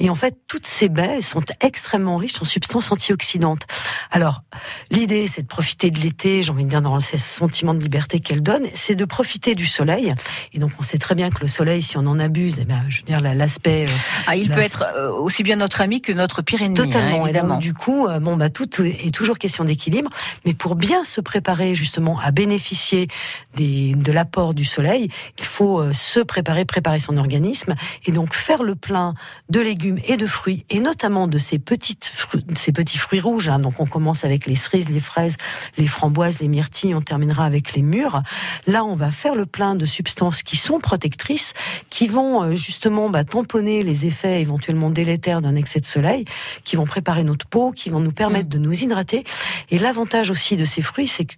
Et 0.00 0.10
en 0.10 0.16
fait, 0.16 0.36
toutes 0.48 0.66
ces 0.66 0.88
baies 0.88 1.22
sont 1.22 1.42
extrêmement 1.60 1.91
riches 2.16 2.40
en 2.40 2.44
substances 2.44 2.90
antioxydantes. 2.92 3.62
Alors, 4.10 4.42
l'idée, 4.90 5.26
c'est 5.26 5.42
de 5.42 5.46
profiter 5.46 5.90
de 5.90 5.98
l'été, 6.00 6.42
j'ai 6.42 6.50
envie 6.50 6.64
de 6.64 6.68
dire, 6.70 6.82
dans 6.82 6.98
ce 7.00 7.16
sentiment 7.18 7.74
de 7.74 7.80
liberté 7.80 8.20
qu'elle 8.20 8.42
donne, 8.42 8.64
c'est 8.74 8.94
de 8.94 9.04
profiter 9.04 9.54
du 9.54 9.66
soleil. 9.66 10.14
Et 10.52 10.58
donc, 10.58 10.70
on 10.78 10.82
sait 10.82 10.98
très 10.98 11.14
bien 11.14 11.30
que 11.30 11.40
le 11.40 11.46
soleil, 11.46 11.82
si 11.82 11.96
on 11.96 12.06
en 12.06 12.18
abuse, 12.18 12.58
eh 12.60 12.64
ben, 12.64 12.82
je 12.88 12.98
veux 13.00 13.06
dire, 13.06 13.20
la- 13.20 13.34
l'aspect... 13.34 13.86
euh, 13.88 13.92
Ah, 14.26 14.36
il 14.36 14.50
peut 14.50 14.60
être 14.60 14.84
euh, 14.96 15.10
aussi 15.12 15.42
bien 15.42 15.56
notre 15.56 15.80
ami 15.80 16.00
que 16.00 16.12
notre 16.12 16.42
pire 16.42 16.62
ennemi, 16.62 16.78
hein, 16.80 16.84
Totalement. 16.84 17.26
Et 17.26 17.30
évidemment. 17.30 17.54
donc, 17.54 17.62
du 17.62 17.74
coup, 17.74 18.06
euh, 18.06 18.18
bon, 18.18 18.36
bah, 18.36 18.50
tout 18.50 18.68
est 18.82 19.14
toujours 19.14 19.38
question 19.38 19.64
d'équilibre. 19.64 20.10
Mais 20.44 20.54
pour 20.54 20.74
bien 20.76 21.04
se 21.04 21.20
préparer 21.20 21.74
justement 21.74 22.18
à 22.20 22.30
bénéficier 22.30 23.08
des, 23.56 23.94
de 23.94 24.12
l'apport 24.12 24.54
du 24.54 24.64
soleil, 24.64 25.08
il 25.38 25.44
faut 25.44 25.92
se 25.92 26.20
préparer, 26.20 26.64
préparer 26.64 26.98
son 26.98 27.16
organisme 27.16 27.74
et 28.06 28.12
donc 28.12 28.34
faire 28.34 28.62
le 28.62 28.74
plein 28.74 29.14
de 29.50 29.60
légumes 29.60 29.98
et 30.06 30.16
de 30.16 30.26
fruits 30.26 30.64
et 30.70 30.80
notamment 30.80 31.26
de 31.28 31.38
ces 31.38 31.58
petites 31.82 32.12
ces 32.54 32.72
petits 32.72 32.98
fruits 32.98 33.20
rouges. 33.20 33.48
hein. 33.48 33.58
Donc, 33.58 33.80
on 33.80 33.86
commence 33.86 34.24
avec 34.24 34.46
les 34.46 34.54
cerises, 34.54 34.88
les 34.88 35.00
fraises, 35.00 35.36
les 35.76 35.88
framboises, 35.88 36.38
les 36.38 36.48
myrtilles. 36.48 36.94
On 36.94 37.02
terminera 37.02 37.44
avec 37.44 37.74
les 37.74 37.82
mûres. 37.82 38.22
Là, 38.66 38.84
on 38.84 38.94
va 38.94 39.10
faire 39.10 39.34
le 39.34 39.46
plein 39.46 39.74
de 39.74 39.84
substances 39.84 40.42
qui 40.42 40.56
sont 40.56 40.78
protectrices, 40.78 41.54
qui 41.90 42.06
vont 42.06 42.42
euh, 42.42 42.54
justement 42.54 43.10
bah, 43.10 43.24
tamponner 43.24 43.82
les 43.82 44.06
effets 44.06 44.40
éventuellement 44.40 44.90
délétères 44.90 45.42
d'un 45.42 45.56
excès 45.56 45.80
de 45.80 45.84
soleil, 45.84 46.24
qui 46.64 46.76
vont 46.76 46.86
préparer 46.86 47.24
notre 47.24 47.46
peau, 47.46 47.72
qui 47.72 47.90
vont 47.90 48.00
nous 48.00 48.12
permettre 48.12 48.48
de 48.48 48.58
nous 48.58 48.72
hydrater. 48.72 49.24
Et 49.70 49.78
l'avantage 49.78 50.30
aussi 50.30 50.56
de 50.56 50.64
ces 50.64 50.82
fruits, 50.82 51.08
c'est 51.08 51.24
que 51.24 51.34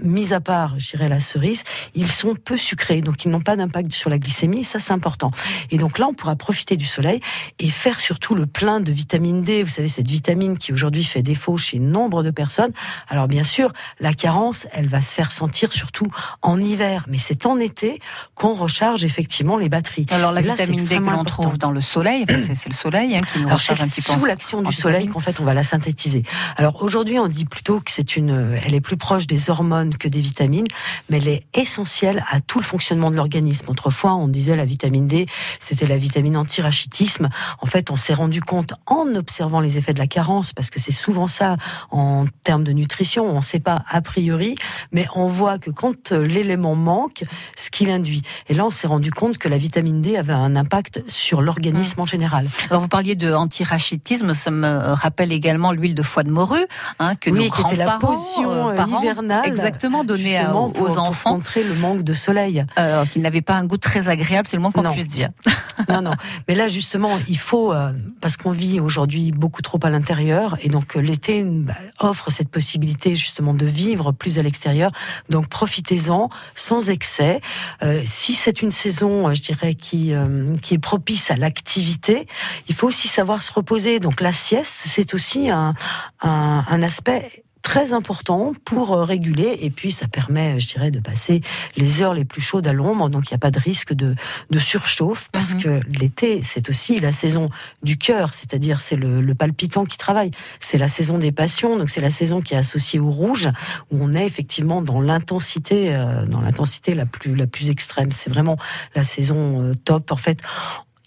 mis 0.00 0.32
à 0.32 0.40
part, 0.40 0.78
je 0.78 0.90
dirais, 0.90 1.08
la 1.08 1.20
cerise, 1.20 1.64
ils 1.94 2.10
sont 2.10 2.34
peu 2.34 2.56
sucrés, 2.56 3.02
donc 3.02 3.24
ils 3.24 3.30
n'ont 3.30 3.40
pas 3.40 3.56
d'impact 3.56 3.92
sur 3.92 4.08
la 4.08 4.18
glycémie, 4.18 4.60
et 4.60 4.64
ça 4.64 4.80
c'est 4.80 4.92
important. 4.92 5.30
Et 5.70 5.78
donc 5.78 5.98
là, 5.98 6.06
on 6.08 6.14
pourra 6.14 6.34
profiter 6.36 6.76
du 6.76 6.86
soleil 6.86 7.20
et 7.58 7.68
faire 7.68 8.00
surtout 8.00 8.34
le 8.34 8.46
plein 8.46 8.80
de 8.80 8.90
vitamine 8.90 9.42
D, 9.42 9.62
vous 9.62 9.70
savez, 9.70 9.88
cette 9.88 10.08
vitamine 10.08 10.56
qui 10.56 10.72
aujourd'hui 10.72 11.04
fait 11.04 11.22
défaut 11.22 11.56
chez 11.56 11.78
nombre 11.78 12.22
de 12.22 12.30
personnes. 12.30 12.72
Alors 13.08 13.28
bien 13.28 13.44
sûr, 13.44 13.72
la 14.00 14.14
carence, 14.14 14.66
elle 14.72 14.88
va 14.88 15.02
se 15.02 15.14
faire 15.14 15.30
sentir 15.30 15.72
surtout 15.72 16.08
en 16.40 16.60
hiver, 16.60 17.04
mais 17.08 17.18
c'est 17.18 17.46
en 17.46 17.58
été 17.58 18.00
qu'on 18.34 18.54
recharge 18.54 19.04
effectivement 19.04 19.58
les 19.58 19.68
batteries. 19.68 20.06
Alors 20.10 20.32
la 20.32 20.40
là, 20.40 20.54
vitamine 20.54 20.84
D 20.84 20.98
que 20.98 21.02
l'on 21.02 21.24
trouve 21.24 21.58
dans 21.58 21.70
le 21.70 21.80
soleil, 21.80 22.24
c'est 22.28 22.68
le 22.68 22.74
soleil 22.74 23.16
hein, 23.16 23.20
qui 23.32 23.40
nous 23.40 23.46
Alors 23.46 23.58
recharge 23.58 23.80
un 23.82 23.88
petit 23.88 24.02
peu. 24.02 24.12
sous 24.12 24.24
l'action 24.24 24.62
du 24.62 24.72
soleil 24.72 25.06
qu'en 25.06 25.20
fait 25.20 25.38
on 25.40 25.44
va 25.44 25.54
la 25.54 25.64
synthétiser. 25.64 26.22
Alors 26.56 26.82
aujourd'hui 26.82 27.18
on 27.18 27.28
dit 27.28 27.44
plutôt 27.44 27.80
que 27.80 27.90
c'est 27.90 28.16
une, 28.16 28.56
elle 28.64 28.74
est 28.74 28.80
plus 28.80 28.96
proche 28.96 29.26
des 29.26 29.50
hormones 29.50 29.81
hormones 29.82 29.96
que 29.96 30.08
des 30.08 30.20
vitamines, 30.20 30.66
mais 31.08 31.18
elle 31.18 31.28
est 31.28 31.44
essentielle 31.54 32.24
à 32.30 32.40
tout 32.40 32.58
le 32.58 32.64
fonctionnement 32.64 33.10
de 33.10 33.16
l'organisme. 33.16 33.66
Autrefois, 33.68 34.14
on 34.14 34.28
disait 34.28 34.56
la 34.56 34.64
vitamine 34.64 35.06
D, 35.06 35.26
c'était 35.58 35.86
la 35.86 35.96
vitamine 35.96 36.36
anti-rachitisme. 36.36 37.28
En 37.60 37.66
fait, 37.66 37.90
on 37.90 37.96
s'est 37.96 38.14
rendu 38.14 38.40
compte 38.40 38.74
en 38.86 39.14
observant 39.14 39.60
les 39.60 39.78
effets 39.78 39.94
de 39.94 39.98
la 39.98 40.06
carence, 40.06 40.52
parce 40.52 40.70
que 40.70 40.80
c'est 40.80 40.92
souvent 40.92 41.26
ça 41.26 41.56
en 41.90 42.24
termes 42.44 42.64
de 42.64 42.72
nutrition, 42.72 43.24
on 43.26 43.36
ne 43.36 43.42
sait 43.42 43.60
pas 43.60 43.84
a 43.88 44.00
priori, 44.00 44.54
mais 44.92 45.06
on 45.14 45.26
voit 45.26 45.58
que 45.58 45.70
quand 45.70 46.12
l'élément 46.12 46.74
manque, 46.74 47.24
ce 47.56 47.70
qu'il 47.70 47.90
induit. 47.90 48.22
Et 48.48 48.54
là, 48.54 48.64
on 48.64 48.70
s'est 48.70 48.86
rendu 48.86 49.10
compte 49.10 49.38
que 49.38 49.48
la 49.48 49.58
vitamine 49.58 50.00
D 50.00 50.16
avait 50.16 50.32
un 50.32 50.56
impact 50.56 51.02
sur 51.08 51.42
l'organisme 51.42 52.00
en 52.00 52.06
général. 52.06 52.48
Alors, 52.70 52.82
vous 52.82 52.88
parliez 52.88 53.16
de 53.16 53.32
anti-rachitisme, 53.32 54.34
ça 54.34 54.50
me 54.50 54.92
rappelle 54.94 55.32
également 55.32 55.72
l'huile 55.72 55.94
de 55.94 56.02
foie 56.02 56.22
de 56.22 56.30
morue, 56.30 56.66
hein, 56.98 57.14
que 57.16 57.30
oui, 57.30 57.46
nos 57.46 57.50
qui 57.50 57.60
était 57.62 57.76
la 57.76 57.84
grands-parents, 57.84 58.12
potion 58.12 58.50
euh, 58.50 58.70
euh, 58.70 58.76
parents, 58.76 59.00
hivernale, 59.00 59.44
exactement 59.72 60.04
donnée 60.04 60.38
à- 60.38 60.54
aux 60.54 60.70
pour- 60.70 60.86
pour 60.86 60.98
enfants, 60.98 61.34
contrer 61.34 61.64
le 61.64 61.74
manque 61.74 62.02
de 62.02 62.14
soleil. 62.14 62.64
euh, 62.78 63.04
qui 63.06 63.18
n'avaient 63.20 63.42
pas 63.42 63.54
un 63.54 63.64
goût 63.64 63.76
très 63.76 64.08
agréable, 64.08 64.46
c'est 64.48 64.56
le 64.56 64.62
moins 64.62 64.70
qu'on 64.72 64.82
puisse 64.90 65.06
dire. 65.08 65.30
Non, 65.88 66.02
non. 66.02 66.12
Mais 66.48 66.54
là, 66.54 66.68
justement, 66.68 67.18
il 67.28 67.38
faut, 67.38 67.72
euh, 67.72 67.92
parce 68.20 68.36
qu'on 68.36 68.50
vit 68.50 68.78
aujourd'hui 68.78 69.32
beaucoup 69.32 69.62
trop 69.62 69.78
à 69.82 69.88
l'intérieur, 69.90 70.56
et 70.60 70.68
donc 70.68 70.96
euh, 70.96 71.00
l'été 71.00 71.42
bah, 71.42 71.72
offre 71.98 72.30
cette 72.30 72.50
possibilité 72.50 73.14
justement 73.14 73.54
de 73.54 73.64
vivre 73.66 74.12
plus 74.12 74.38
à 74.38 74.42
l'extérieur. 74.42 74.92
Donc 75.30 75.48
profitez-en, 75.48 76.28
sans 76.54 76.90
excès. 76.90 77.40
Euh, 77.82 78.00
si 78.04 78.34
c'est 78.34 78.60
une 78.62 78.70
saison, 78.70 79.32
je 79.32 79.40
dirais, 79.40 79.74
qui, 79.74 80.12
qui 80.60 80.74
est 80.74 80.78
propice 80.78 81.30
à 81.30 81.36
l'activité, 81.36 82.26
il 82.68 82.74
faut 82.74 82.86
aussi 82.88 83.08
savoir 83.08 83.40
se 83.42 83.50
reposer. 83.52 83.98
Donc 83.98 84.20
la 84.20 84.32
sieste, 84.34 84.74
c'est 84.84 85.14
aussi 85.14 85.48
un, 85.50 85.74
un, 86.20 86.64
un 86.68 86.82
aspect 86.82 87.44
très 87.62 87.92
important 87.92 88.52
pour 88.64 88.92
euh, 88.92 89.04
réguler. 89.04 89.58
Et 89.60 89.70
puis 89.70 89.92
ça 89.92 90.08
permet 90.08 90.60
je 90.60 90.68
dirais 90.68 90.90
de 90.90 91.00
passer 91.00 91.40
les 91.76 92.02
heures 92.02 92.14
les 92.14 92.24
plus 92.24 92.40
chaudes 92.40 92.66
à 92.66 92.72
l'ombre. 92.72 93.08
Donc 93.08 93.30
il 93.30 93.34
n'y 93.34 93.36
a 93.36 93.38
pas 93.38 93.50
de 93.50 93.58
risque 93.58 93.92
de, 93.92 94.14
de 94.50 94.58
surchauffe 94.58 95.28
parce 95.32 95.54
que 95.54 95.80
l'été 95.88 96.42
c'est 96.42 96.68
aussi 96.68 97.00
la 97.00 97.12
saison 97.12 97.48
du 97.82 97.96
cœur. 97.96 98.34
C'est-à-dire 98.34 98.80
c'est 98.80 98.96
le, 98.96 99.20
le 99.20 99.34
palpitant 99.34 99.84
qui 99.84 99.96
travaille. 99.96 100.30
C'est 100.60 100.78
la 100.78 100.88
saison 100.88 101.18
des 101.18 101.32
passions. 101.32 101.78
Donc 101.78 101.90
c'est 101.90 102.00
la 102.00 102.10
saison 102.10 102.40
qui 102.40 102.54
est 102.54 102.58
associée 102.58 102.98
au 102.98 103.10
rouge 103.10 103.48
où 103.90 103.98
on 104.00 104.14
est 104.14 104.26
effectivement 104.26 104.82
dans 104.82 105.00
l'intensité 105.00 105.94
euh, 105.94 106.26
dans 106.26 106.40
l'intensité 106.40 106.94
la 106.94 107.06
plus 107.06 107.34
la 107.34 107.46
plus 107.46 107.70
extrême. 107.70 108.12
C'est 108.12 108.30
vraiment 108.30 108.56
la 108.94 109.04
saison 109.04 109.62
euh, 109.62 109.74
top. 109.74 110.12
En 110.12 110.16
fait 110.16 110.40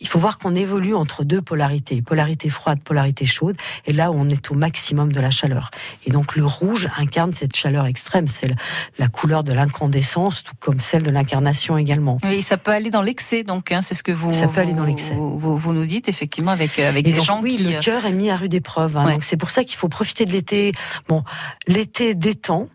il 0.01 0.07
faut 0.07 0.19
voir 0.19 0.37
qu'on 0.37 0.55
évolue 0.55 0.93
entre 0.93 1.23
deux 1.23 1.41
polarités, 1.41 2.01
polarité 2.01 2.49
froide, 2.49 2.79
polarité 2.83 3.25
chaude, 3.25 3.55
et 3.85 3.93
là 3.93 4.11
où 4.11 4.15
on 4.15 4.27
est 4.29 4.51
au 4.51 4.55
maximum 4.55 5.11
de 5.13 5.19
la 5.19 5.29
chaleur. 5.31 5.71
Et 6.05 6.11
donc 6.11 6.35
le 6.35 6.45
rouge 6.45 6.89
incarne 6.97 7.33
cette 7.33 7.55
chaleur 7.55 7.85
extrême, 7.85 8.27
c'est 8.27 8.49
la, 8.97 9.07
couleur 9.07 9.43
de 9.43 9.53
l'incandescence, 9.53 10.43
tout 10.43 10.53
comme 10.59 10.79
celle 10.79 11.03
de 11.03 11.11
l'incarnation 11.11 11.77
également. 11.77 12.17
Oui, 12.23 12.41
ça 12.41 12.57
peut 12.57 12.71
aller 12.71 12.89
dans 12.89 13.01
l'excès, 13.01 13.43
donc 13.43 13.71
hein, 13.71 13.81
c'est 13.81 13.93
ce 13.93 14.03
que 14.03 14.11
vous, 14.11 14.33
Ça 14.33 14.47
peut 14.47 14.61
aller 14.61 14.73
dans 14.73 14.83
l'excès. 14.85 15.13
Vous, 15.13 15.37
vous- 15.37 15.57
vous 15.57 15.73
nous 15.73 15.85
dites 15.85 16.09
effectivement 16.09 16.51
avec 16.51 16.77
euh, 16.79 16.89
avec 16.89 17.07
Et 17.07 17.11
des 17.11 17.17
donc, 17.17 17.25
gens 17.25 17.41
oui, 17.41 17.55
qui 17.57 17.63
le 17.63 17.75
euh, 17.75 17.79
cœur 17.79 18.05
est 18.05 18.11
mis 18.11 18.29
à 18.29 18.35
rude 18.35 18.53
épreuve. 18.53 18.97
hein. 18.97 19.05
Ouais. 19.05 19.13
Donc 19.13 19.23
c'est 19.23 19.37
pour 19.37 19.49
ça 19.49 19.63
qu'il 19.63 19.77
faut 19.77 19.87
profiter 19.89 20.25
de 20.25 20.31
l'été. 20.31 20.73
Bon, 21.07 21.23
l'été 21.67 22.15
détend. 22.15 22.67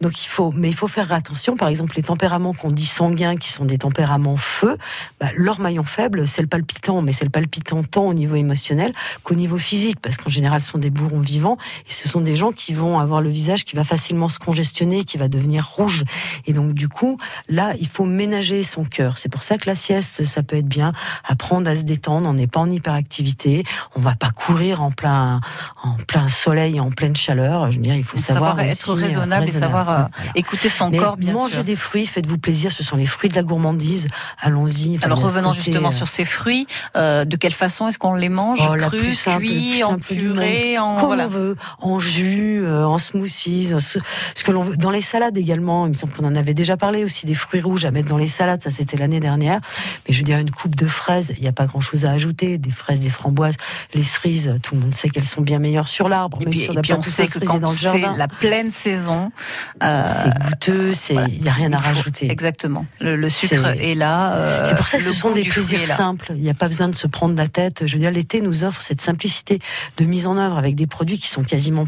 Donc 0.00 0.22
il 0.22 0.28
faut, 0.28 0.52
mais 0.52 0.68
il 0.68 0.74
faut 0.74 0.88
faire 0.88 1.12
attention. 1.12 1.56
Par 1.56 1.68
exemple, 1.68 1.96
les 1.96 2.02
tempéraments 2.02 2.52
qu'on 2.52 2.70
dit 2.70 2.84
sanguins, 2.84 3.36
qui 3.36 3.50
sont 3.50 3.64
des 3.64 3.78
tempéraments 3.78 4.36
feu, 4.36 4.76
bah, 5.20 5.28
leur 5.36 5.58
maillon 5.58 5.84
faible, 5.84 6.26
c'est 6.26 6.42
le 6.42 6.48
palpitant, 6.48 7.00
mais 7.00 7.12
c'est 7.12 7.24
le 7.24 7.30
palpitant 7.30 7.82
tant 7.82 8.04
au 8.04 8.14
niveau 8.14 8.36
émotionnel 8.36 8.92
qu'au 9.22 9.34
niveau 9.34 9.56
physique, 9.56 9.98
parce 10.00 10.18
qu'en 10.18 10.28
général, 10.28 10.60
ce 10.60 10.70
sont 10.70 10.78
des 10.78 10.90
bourrons 10.90 11.20
vivants 11.20 11.56
et 11.88 11.92
ce 11.92 12.08
sont 12.08 12.20
des 12.20 12.36
gens 12.36 12.52
qui 12.52 12.74
vont 12.74 12.98
avoir 12.98 13.22
le 13.22 13.30
visage 13.30 13.64
qui 13.64 13.74
va 13.74 13.84
facilement 13.84 14.28
se 14.28 14.38
congestionner, 14.38 15.04
qui 15.04 15.16
va 15.16 15.28
devenir 15.28 15.66
rouge. 15.66 16.04
Et 16.46 16.52
donc 16.52 16.74
du 16.74 16.88
coup, 16.88 17.18
là, 17.48 17.72
il 17.80 17.88
faut 17.88 18.04
ménager 18.04 18.64
son 18.64 18.84
cœur. 18.84 19.16
C'est 19.16 19.30
pour 19.30 19.42
ça 19.42 19.56
que 19.56 19.68
la 19.68 19.76
sieste, 19.76 20.24
ça 20.24 20.42
peut 20.42 20.56
être 20.56 20.68
bien. 20.68 20.92
Apprendre 21.24 21.70
à 21.70 21.76
se 21.76 21.82
détendre. 21.82 22.28
On 22.28 22.34
n'est 22.34 22.46
pas 22.46 22.60
en 22.60 22.70
hyperactivité. 22.70 23.64
On 23.94 24.00
va 24.00 24.14
pas 24.14 24.30
courir 24.30 24.82
en 24.82 24.90
plein, 24.90 25.40
en 25.82 25.94
plein 26.06 26.28
soleil, 26.28 26.80
en 26.80 26.90
pleine 26.90 27.16
chaleur. 27.16 27.70
Je 27.70 27.76
veux 27.76 27.82
dire, 27.82 27.94
il 27.94 28.04
faut 28.04 28.18
savoir, 28.18 28.56
savoir 28.56 28.66
être 28.66 28.90
aussi, 28.90 29.02
euh, 29.02 29.06
raisonnable 29.06 29.48
et 29.48 29.52
savoir 29.52 29.85
Voilà. 29.86 30.10
écouter 30.34 30.68
son 30.68 30.90
Mais 30.90 30.98
corps, 30.98 31.16
bien 31.16 31.32
mangez 31.32 31.54
sûr. 31.54 31.64
des 31.64 31.76
fruits, 31.76 32.06
faites-vous 32.06 32.38
plaisir. 32.38 32.72
Ce 32.72 32.82
sont 32.82 32.96
les 32.96 33.06
fruits 33.06 33.30
de 33.30 33.34
la 33.34 33.42
gourmandise. 33.42 34.08
Allons-y. 34.40 34.98
Alors 35.02 35.20
revenons 35.20 35.52
justement 35.52 35.88
euh, 35.88 35.92
sur 35.92 36.08
ces 36.08 36.24
fruits. 36.24 36.66
euh, 36.96 37.24
de 37.24 37.36
quelle 37.36 37.52
façon 37.52 37.88
est-ce 37.88 37.98
qu'on 37.98 38.14
les 38.14 38.28
mange 38.28 38.58
Oh, 38.62 38.74
Crus, 38.76 39.24
cuits, 39.24 39.82
en 39.84 39.96
purée, 39.98 40.78
en 40.78 40.96
Comme 40.96 41.06
voilà. 41.06 41.24
on 41.26 41.28
veut, 41.28 41.56
en 41.80 41.98
jus, 41.98 42.60
euh, 42.64 42.86
en 42.86 42.98
smoothies, 42.98 43.72
ce, 43.80 43.98
ce 44.34 44.44
que 44.44 44.52
l'on 44.52 44.62
veut. 44.62 44.76
Dans 44.76 44.90
les 44.90 45.00
salades 45.02 45.36
également, 45.36 45.86
il 45.86 45.90
me 45.90 45.94
semble 45.94 46.12
qu'on 46.12 46.24
en 46.26 46.34
avait 46.34 46.54
déjà 46.54 46.76
parlé 46.76 47.04
aussi 47.04 47.26
des 47.26 47.34
fruits 47.34 47.60
rouges 47.60 47.84
à 47.84 47.90
mettre 47.90 48.08
dans 48.08 48.18
les 48.18 48.28
salades. 48.28 48.62
Ça, 48.62 48.70
c'était 48.70 48.96
l'année 48.96 49.20
dernière. 49.20 49.60
Mais 50.08 50.14
je 50.14 50.18
veux 50.18 50.24
dire, 50.24 50.38
une 50.38 50.50
coupe 50.50 50.74
de 50.76 50.86
fraises, 50.86 51.32
il 51.36 51.42
n'y 51.42 51.48
a 51.48 51.52
pas 51.52 51.66
grand-chose 51.66 52.04
à 52.04 52.10
ajouter. 52.12 52.58
Des 52.58 52.70
fraises, 52.70 53.00
des 53.00 53.10
framboises, 53.10 53.56
les 53.94 54.02
cerises, 54.02 54.54
tout 54.62 54.74
le 54.74 54.80
monde 54.82 54.94
sait 54.94 55.08
qu'elles 55.08 55.24
sont 55.24 55.42
bien 55.42 55.58
meilleures 55.58 55.88
sur 55.88 56.08
l'arbre. 56.08 56.38
Et 56.40 56.44
puis, 56.46 56.58
si 56.60 56.70
on 56.70 56.74
et 56.74 56.80
puis 56.82 56.92
on 56.92 57.02
sait 57.02 57.26
que 57.26 57.38
quand 57.40 57.60
c'est 57.66 58.00
la 58.16 58.28
pleine 58.28 58.70
saison, 58.70 59.30
euh, 59.75 59.75
C'est 59.80 60.30
goûteux, 60.42 60.92
c'est, 60.94 61.14
il 61.28 61.42
n'y 61.42 61.48
a 61.48 61.52
rien 61.52 61.72
à 61.72 61.76
rajouter. 61.78 62.30
Exactement. 62.30 62.86
Le, 63.00 63.14
le 63.16 63.28
sucre 63.28 63.66
est 63.78 63.94
là. 63.94 64.34
euh, 64.34 64.64
C'est 64.64 64.74
pour 64.76 64.86
ça 64.86 64.98
que 64.98 65.04
ce 65.04 65.12
sont 65.12 65.30
des 65.32 65.44
plaisirs 65.44 65.86
simples. 65.86 66.32
Il 66.34 66.40
n'y 66.42 66.50
a 66.50 66.54
pas 66.54 66.68
besoin 66.68 66.88
de 66.88 66.94
se 66.94 67.06
prendre 67.06 67.34
la 67.36 67.48
tête. 67.48 67.86
Je 67.86 67.92
veux 67.94 67.98
dire, 68.00 68.10
l'été 68.10 68.40
nous 68.40 68.64
offre 68.64 68.80
cette 68.82 69.00
simplicité 69.00 69.58
de 69.98 70.04
mise 70.04 70.26
en 70.26 70.36
œuvre 70.38 70.56
avec 70.56 70.74
des 70.76 70.86
produits 70.86 71.18
qui 71.18 71.28
sont 71.28 71.42
quasiment 71.42 71.84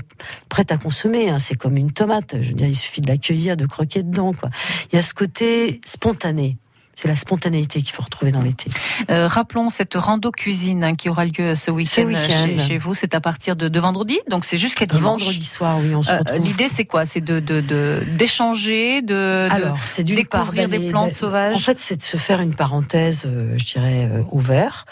prêts 0.48 0.66
à 0.70 0.76
consommer. 0.76 1.30
hein. 1.30 1.38
C'est 1.38 1.56
comme 1.56 1.76
une 1.76 1.92
tomate. 1.92 2.36
Je 2.40 2.48
veux 2.48 2.54
dire, 2.54 2.66
il 2.68 2.76
suffit 2.76 3.00
de 3.00 3.08
la 3.08 3.16
cueillir, 3.16 3.56
de 3.56 3.66
croquer 3.66 4.02
dedans. 4.02 4.32
Quoi. 4.32 4.50
Il 4.92 4.96
y 4.96 4.98
a 4.98 5.02
ce 5.02 5.14
côté 5.14 5.80
spontané. 5.86 6.56
C'est 7.00 7.06
la 7.06 7.14
spontanéité 7.14 7.80
qu'il 7.80 7.92
faut 7.94 8.02
retrouver 8.02 8.32
dans 8.32 8.42
l'été. 8.42 8.68
Euh, 9.08 9.28
rappelons 9.28 9.70
cette 9.70 9.94
rando 9.94 10.32
cuisine 10.32 10.82
hein, 10.82 10.96
qui 10.96 11.08
aura 11.08 11.26
lieu 11.26 11.54
ce 11.54 11.70
week-end 11.70 12.02
week-end. 12.06 12.46
chez, 12.46 12.58
chez 12.58 12.78
vous. 12.78 12.92
C'est 12.92 13.14
à 13.14 13.20
partir 13.20 13.54
de, 13.54 13.68
de 13.68 13.78
vendredi, 13.78 14.18
donc 14.28 14.44
c'est 14.44 14.56
jusqu'à 14.56 14.84
dimanche. 14.84 15.22
Vendredi 15.22 15.44
soir, 15.44 15.78
oui, 15.80 15.94
on 15.94 16.02
se 16.02 16.10
Euh, 16.10 16.18
retrouve. 16.18 16.40
L'idée, 16.44 16.68
c'est 16.68 16.86
quoi? 16.86 17.04
C'est 17.06 17.20
de 17.20 17.38
de- 17.38 17.60
de- 17.60 18.04
d'échanger, 18.16 19.00
de, 19.02 19.14
de, 19.48 19.48
Alors, 19.52 19.78
c'est 19.84 20.02
d'une 20.02 20.26
part 20.26 20.50
découvrir 20.52 20.68
des 20.68 20.90
plantes 20.90 21.12
sauvages? 21.12 21.54
En 21.54 21.60
fait, 21.60 21.78
c'est 21.78 21.94
de 21.96 22.02
se 22.02 22.16
faire 22.16 22.40
une 22.40 22.54
parenthèse, 22.54 23.22
euh, 23.26 23.54
je 23.56 23.64
dirais, 23.64 24.08
euh, 24.10 24.22
au 24.32 24.40
vert, 24.40 24.84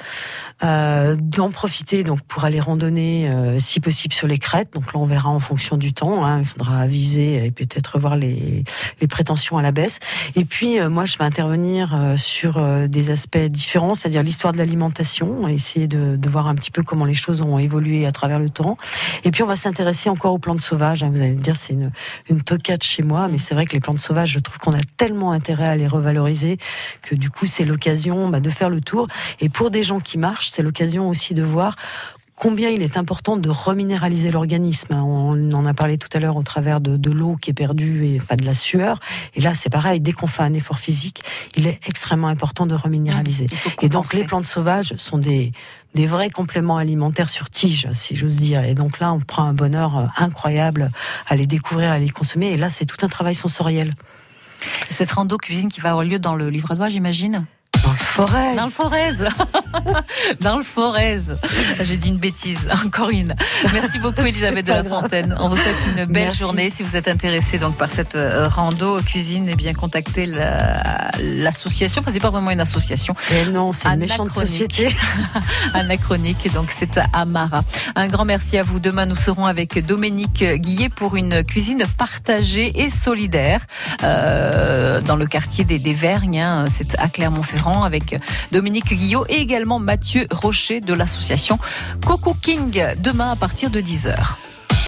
euh, 0.63 1.17
d'en 1.21 1.51
profiter 1.51 2.05
donc 2.05 2.21
pour 2.23 2.45
aller 2.45 2.61
randonner, 2.61 3.29
euh, 3.29 3.59
si 3.59 3.81
possible, 3.81 4.15
sur 4.15 4.29
les 4.29 4.39
crêtes. 4.39 4.73
Donc 4.75 4.93
là, 4.93 5.01
on 5.01 5.07
verra 5.07 5.29
en 5.29 5.41
fonction 5.41 5.77
du 5.77 5.93
temps. 5.93 6.25
hein. 6.25 6.39
il 6.39 6.45
faudra 6.47 6.79
aviser 6.83 7.45
et 7.45 7.51
peut-être 7.51 7.99
voir 7.99 8.15
les, 8.15 8.63
les 9.01 9.09
prétentions 9.09 9.59
à 9.59 9.63
la 9.63 9.73
baisse. 9.73 9.99
Et 10.37 10.45
puis, 10.45 10.79
euh, 10.79 10.89
moi, 10.89 11.05
je 11.05 11.19
vais 11.19 11.25
intervenir 11.25 11.95
euh, 11.95 11.96
sur 12.17 12.59
euh, 12.59 12.87
des 12.87 13.11
aspects 13.11 13.39
différents, 13.39 13.95
c'est-à-dire 13.95 14.23
l'histoire 14.23 14.53
de 14.53 14.59
l'alimentation, 14.59 15.49
essayer 15.49 15.87
de, 15.89 16.17
de 16.17 16.29
voir 16.29 16.47
un 16.47 16.55
petit 16.55 16.71
peu 16.71 16.83
comment 16.83 17.05
les 17.05 17.15
choses 17.15 17.43
ont 17.43 17.59
évolué 17.59 18.07
à 18.07 18.13
travers 18.13 18.39
le 18.39 18.49
temps. 18.49 18.77
Et 19.25 19.31
puis, 19.31 19.43
on 19.43 19.47
va 19.47 19.57
s'intéresser 19.57 20.09
encore 20.09 20.33
aux 20.33 20.39
plantes 20.39 20.61
sauvages. 20.61 21.03
hein. 21.03 21.11
Vous 21.13 21.21
allez 21.21 21.33
me 21.33 21.41
dire, 21.41 21.57
c'est 21.57 21.73
une, 21.73 21.91
une 22.29 22.43
tocade 22.43 22.83
chez 22.83 23.03
moi, 23.03 23.29
mais 23.29 23.39
c'est 23.39 23.55
vrai 23.55 23.67
que 23.67 23.73
les 23.73 23.81
plantes 23.81 23.99
sauvages, 23.99 24.31
je 24.31 24.39
trouve 24.39 24.59
qu'on 24.59 24.73
a 24.73 24.83
tellement 24.97 25.33
intérêt 25.33 25.69
à 25.69 25.77
les 25.77 25.87
revaloriser 25.89 26.59
que 27.03 27.15
du 27.15 27.31
coup, 27.31 27.47
c'est 27.47 27.65
l'occasion 27.65 28.29
bah, 28.29 28.41
de 28.41 28.51
faire 28.51 28.71
le 28.71 28.81
tour. 28.81 29.07
Et 29.41 29.49
pour 29.49 29.71
des 29.71 29.83
gens 29.83 30.01
qui 30.01 30.19
marchent, 30.19 30.51
c'est 30.53 30.63
l'occasion 30.63 31.09
aussi 31.09 31.35
de 31.35 31.43
voir 31.43 31.77
combien 32.37 32.71
il 32.71 32.83
est 32.83 32.97
important 32.97 33.37
de 33.37 33.51
reminéraliser 33.51 34.31
l'organisme. 34.31 34.93
hein. 34.93 35.03
On 35.03 35.53
en 35.53 35.67
a 35.67 35.75
parlé 35.75 35.99
tout 35.99 36.09
à 36.13 36.21
l'heure 36.21 36.37
au 36.37 36.43
travers 36.43 36.81
de, 36.81 36.97
de 36.97 37.11
l'eau 37.11 37.37
qui 37.41 37.51
est 37.51 37.55
perdue 37.55 38.05
et 38.05 38.19
enfin 38.21 38.37
de 38.37 38.45
la 38.45 38.55
sueur. 38.55 39.01
Et 39.35 39.41
là, 39.41 39.55
c'est 39.55 39.71
pareil. 39.71 40.01
Dès 40.01 40.13
qu'on 40.13 40.27
fait 40.27 40.43
un 40.43 40.53
effort 40.53 40.79
physique, 40.79 41.23
il 41.57 41.67
est 41.67 41.81
extrêmement 41.87 42.29
important 42.29 42.67
de 42.67 42.75
reminéraliser. 42.75 43.47
Et 43.83 43.89
donc, 43.89 44.13
les 44.15 44.25
plantes 44.25 44.45
sauvages 44.45 44.95
sont 44.97 45.19
des 45.19 45.53
des 45.95 46.07
vrais 46.07 46.29
compléments 46.29 46.77
alimentaires 46.77 47.31
sur 47.31 47.49
tige, 47.49 47.89
si 47.95 48.15
j'ose 48.17 48.37
dire. 48.37 48.63
Et 48.65 48.75
donc 48.75 49.01
là, 49.01 49.15
on 49.15 49.19
prend 49.21 49.45
un 49.45 49.55
bonheur 49.55 49.97
euh, 49.97 50.07
incroyable 50.19 50.91
à 51.27 51.37
les 51.37 51.47
découvrir, 51.47 51.91
à 51.91 51.99
les 51.99 52.11
consommer. 52.11 52.53
Et 52.53 52.59
là, 52.59 52.69
c'est 52.69 52.85
tout 52.85 52.99
un 53.03 53.09
travail 53.09 53.35
sensoriel. 53.35 53.95
Cette 54.91 55.11
rando 55.11 55.39
cuisine 55.39 55.71
qui 55.71 55.81
va 55.81 55.91
avoir 55.93 56.05
lieu 56.05 56.19
dans 56.19 56.35
le 56.35 56.51
livre 56.51 56.77
j'imagine? 56.91 57.33
Dans 57.33 57.56
le 57.99 58.05
Forez. 58.05 58.57
Dans 58.57 58.65
le 58.67 58.71
Forez 58.71 59.13
Dans 60.41 60.57
le 60.59 60.63
Forez 60.63 61.19
J'ai 61.83 61.97
dit 61.97 62.09
une 62.09 62.17
bêtise, 62.19 62.67
encore 62.85 63.11
une. 63.11 63.35
Merci 63.73 63.99
beaucoup 63.99 64.23
Elisabeth 64.23 64.67
de 64.67 64.71
la 64.73 64.83
grave. 64.83 65.03
Fontaine. 65.03 65.35
On 65.39 65.49
vous 65.49 65.57
souhaite 65.57 65.77
une 65.89 66.05
belle 66.07 66.25
Merci. 66.25 66.39
journée. 66.39 66.71
Si 66.71 66.83
vous 66.83 66.97
êtes 66.97 67.09
intéressé 67.09 67.59
donc 67.59 67.77
par 67.77 67.91
cette 67.91 68.15
euh, 68.17 68.49
rando 68.49 69.01
cuisine, 69.01 69.49
eh 69.51 69.55
bien 69.57 69.75
contactez 69.75 70.27
la- 70.27 71.11
l'association. 71.23 72.01
Enfin, 72.03 72.11
c'est 72.13 72.21
pas 72.21 72.31
vraiment 72.31 72.51
une 72.51 72.61
association. 72.61 73.15
Et 73.33 73.47
non, 73.51 73.73
c'est 73.73 73.89
une 73.89 74.01
méchante 74.01 74.21
Anachronique. 74.37 74.49
société. 74.49 74.97
Anachronique, 75.75 76.53
donc 76.55 76.71
c'est 76.75 76.99
à 76.99 77.07
Amara. 77.13 77.63
Un 77.95 78.07
grand 78.09 78.25
merci 78.25 78.59
à 78.59 78.63
vous. 78.63 78.81
Demain, 78.81 79.07
nous 79.07 79.15
serons 79.15 79.47
avec 79.47 79.85
Dominique 79.85 80.45
Guillet 80.45 80.89
pour 80.89 81.17
une 81.17 81.45
cuisine 81.45 81.85
partagée 81.99 82.83
et 82.83 82.91
solidaire 82.91 83.61
euh, 84.03 85.01
dans 85.01 85.17
le 85.17 85.27
quartier 85.27 85.65
des, 85.65 85.79
des 85.79 85.95
Vergnes. 85.95 86.41
hein. 86.41 86.67
C'est 86.69 86.99
à 86.99 87.09
Clermont-Ferrand 87.09 87.83
avec 87.87 88.17
Dominique 88.53 88.93
Guillot 88.93 89.25
et 89.29 89.37
également 89.37 89.79
Mathieu 89.79 90.27
Rocher 90.31 90.81
de 90.81 90.93
l'association 90.93 91.59
Coco 92.05 92.35
King 92.35 92.83
demain 92.99 93.31
à 93.31 93.37
partir 93.37 93.71
de 93.71 93.81
10h. 93.81 94.37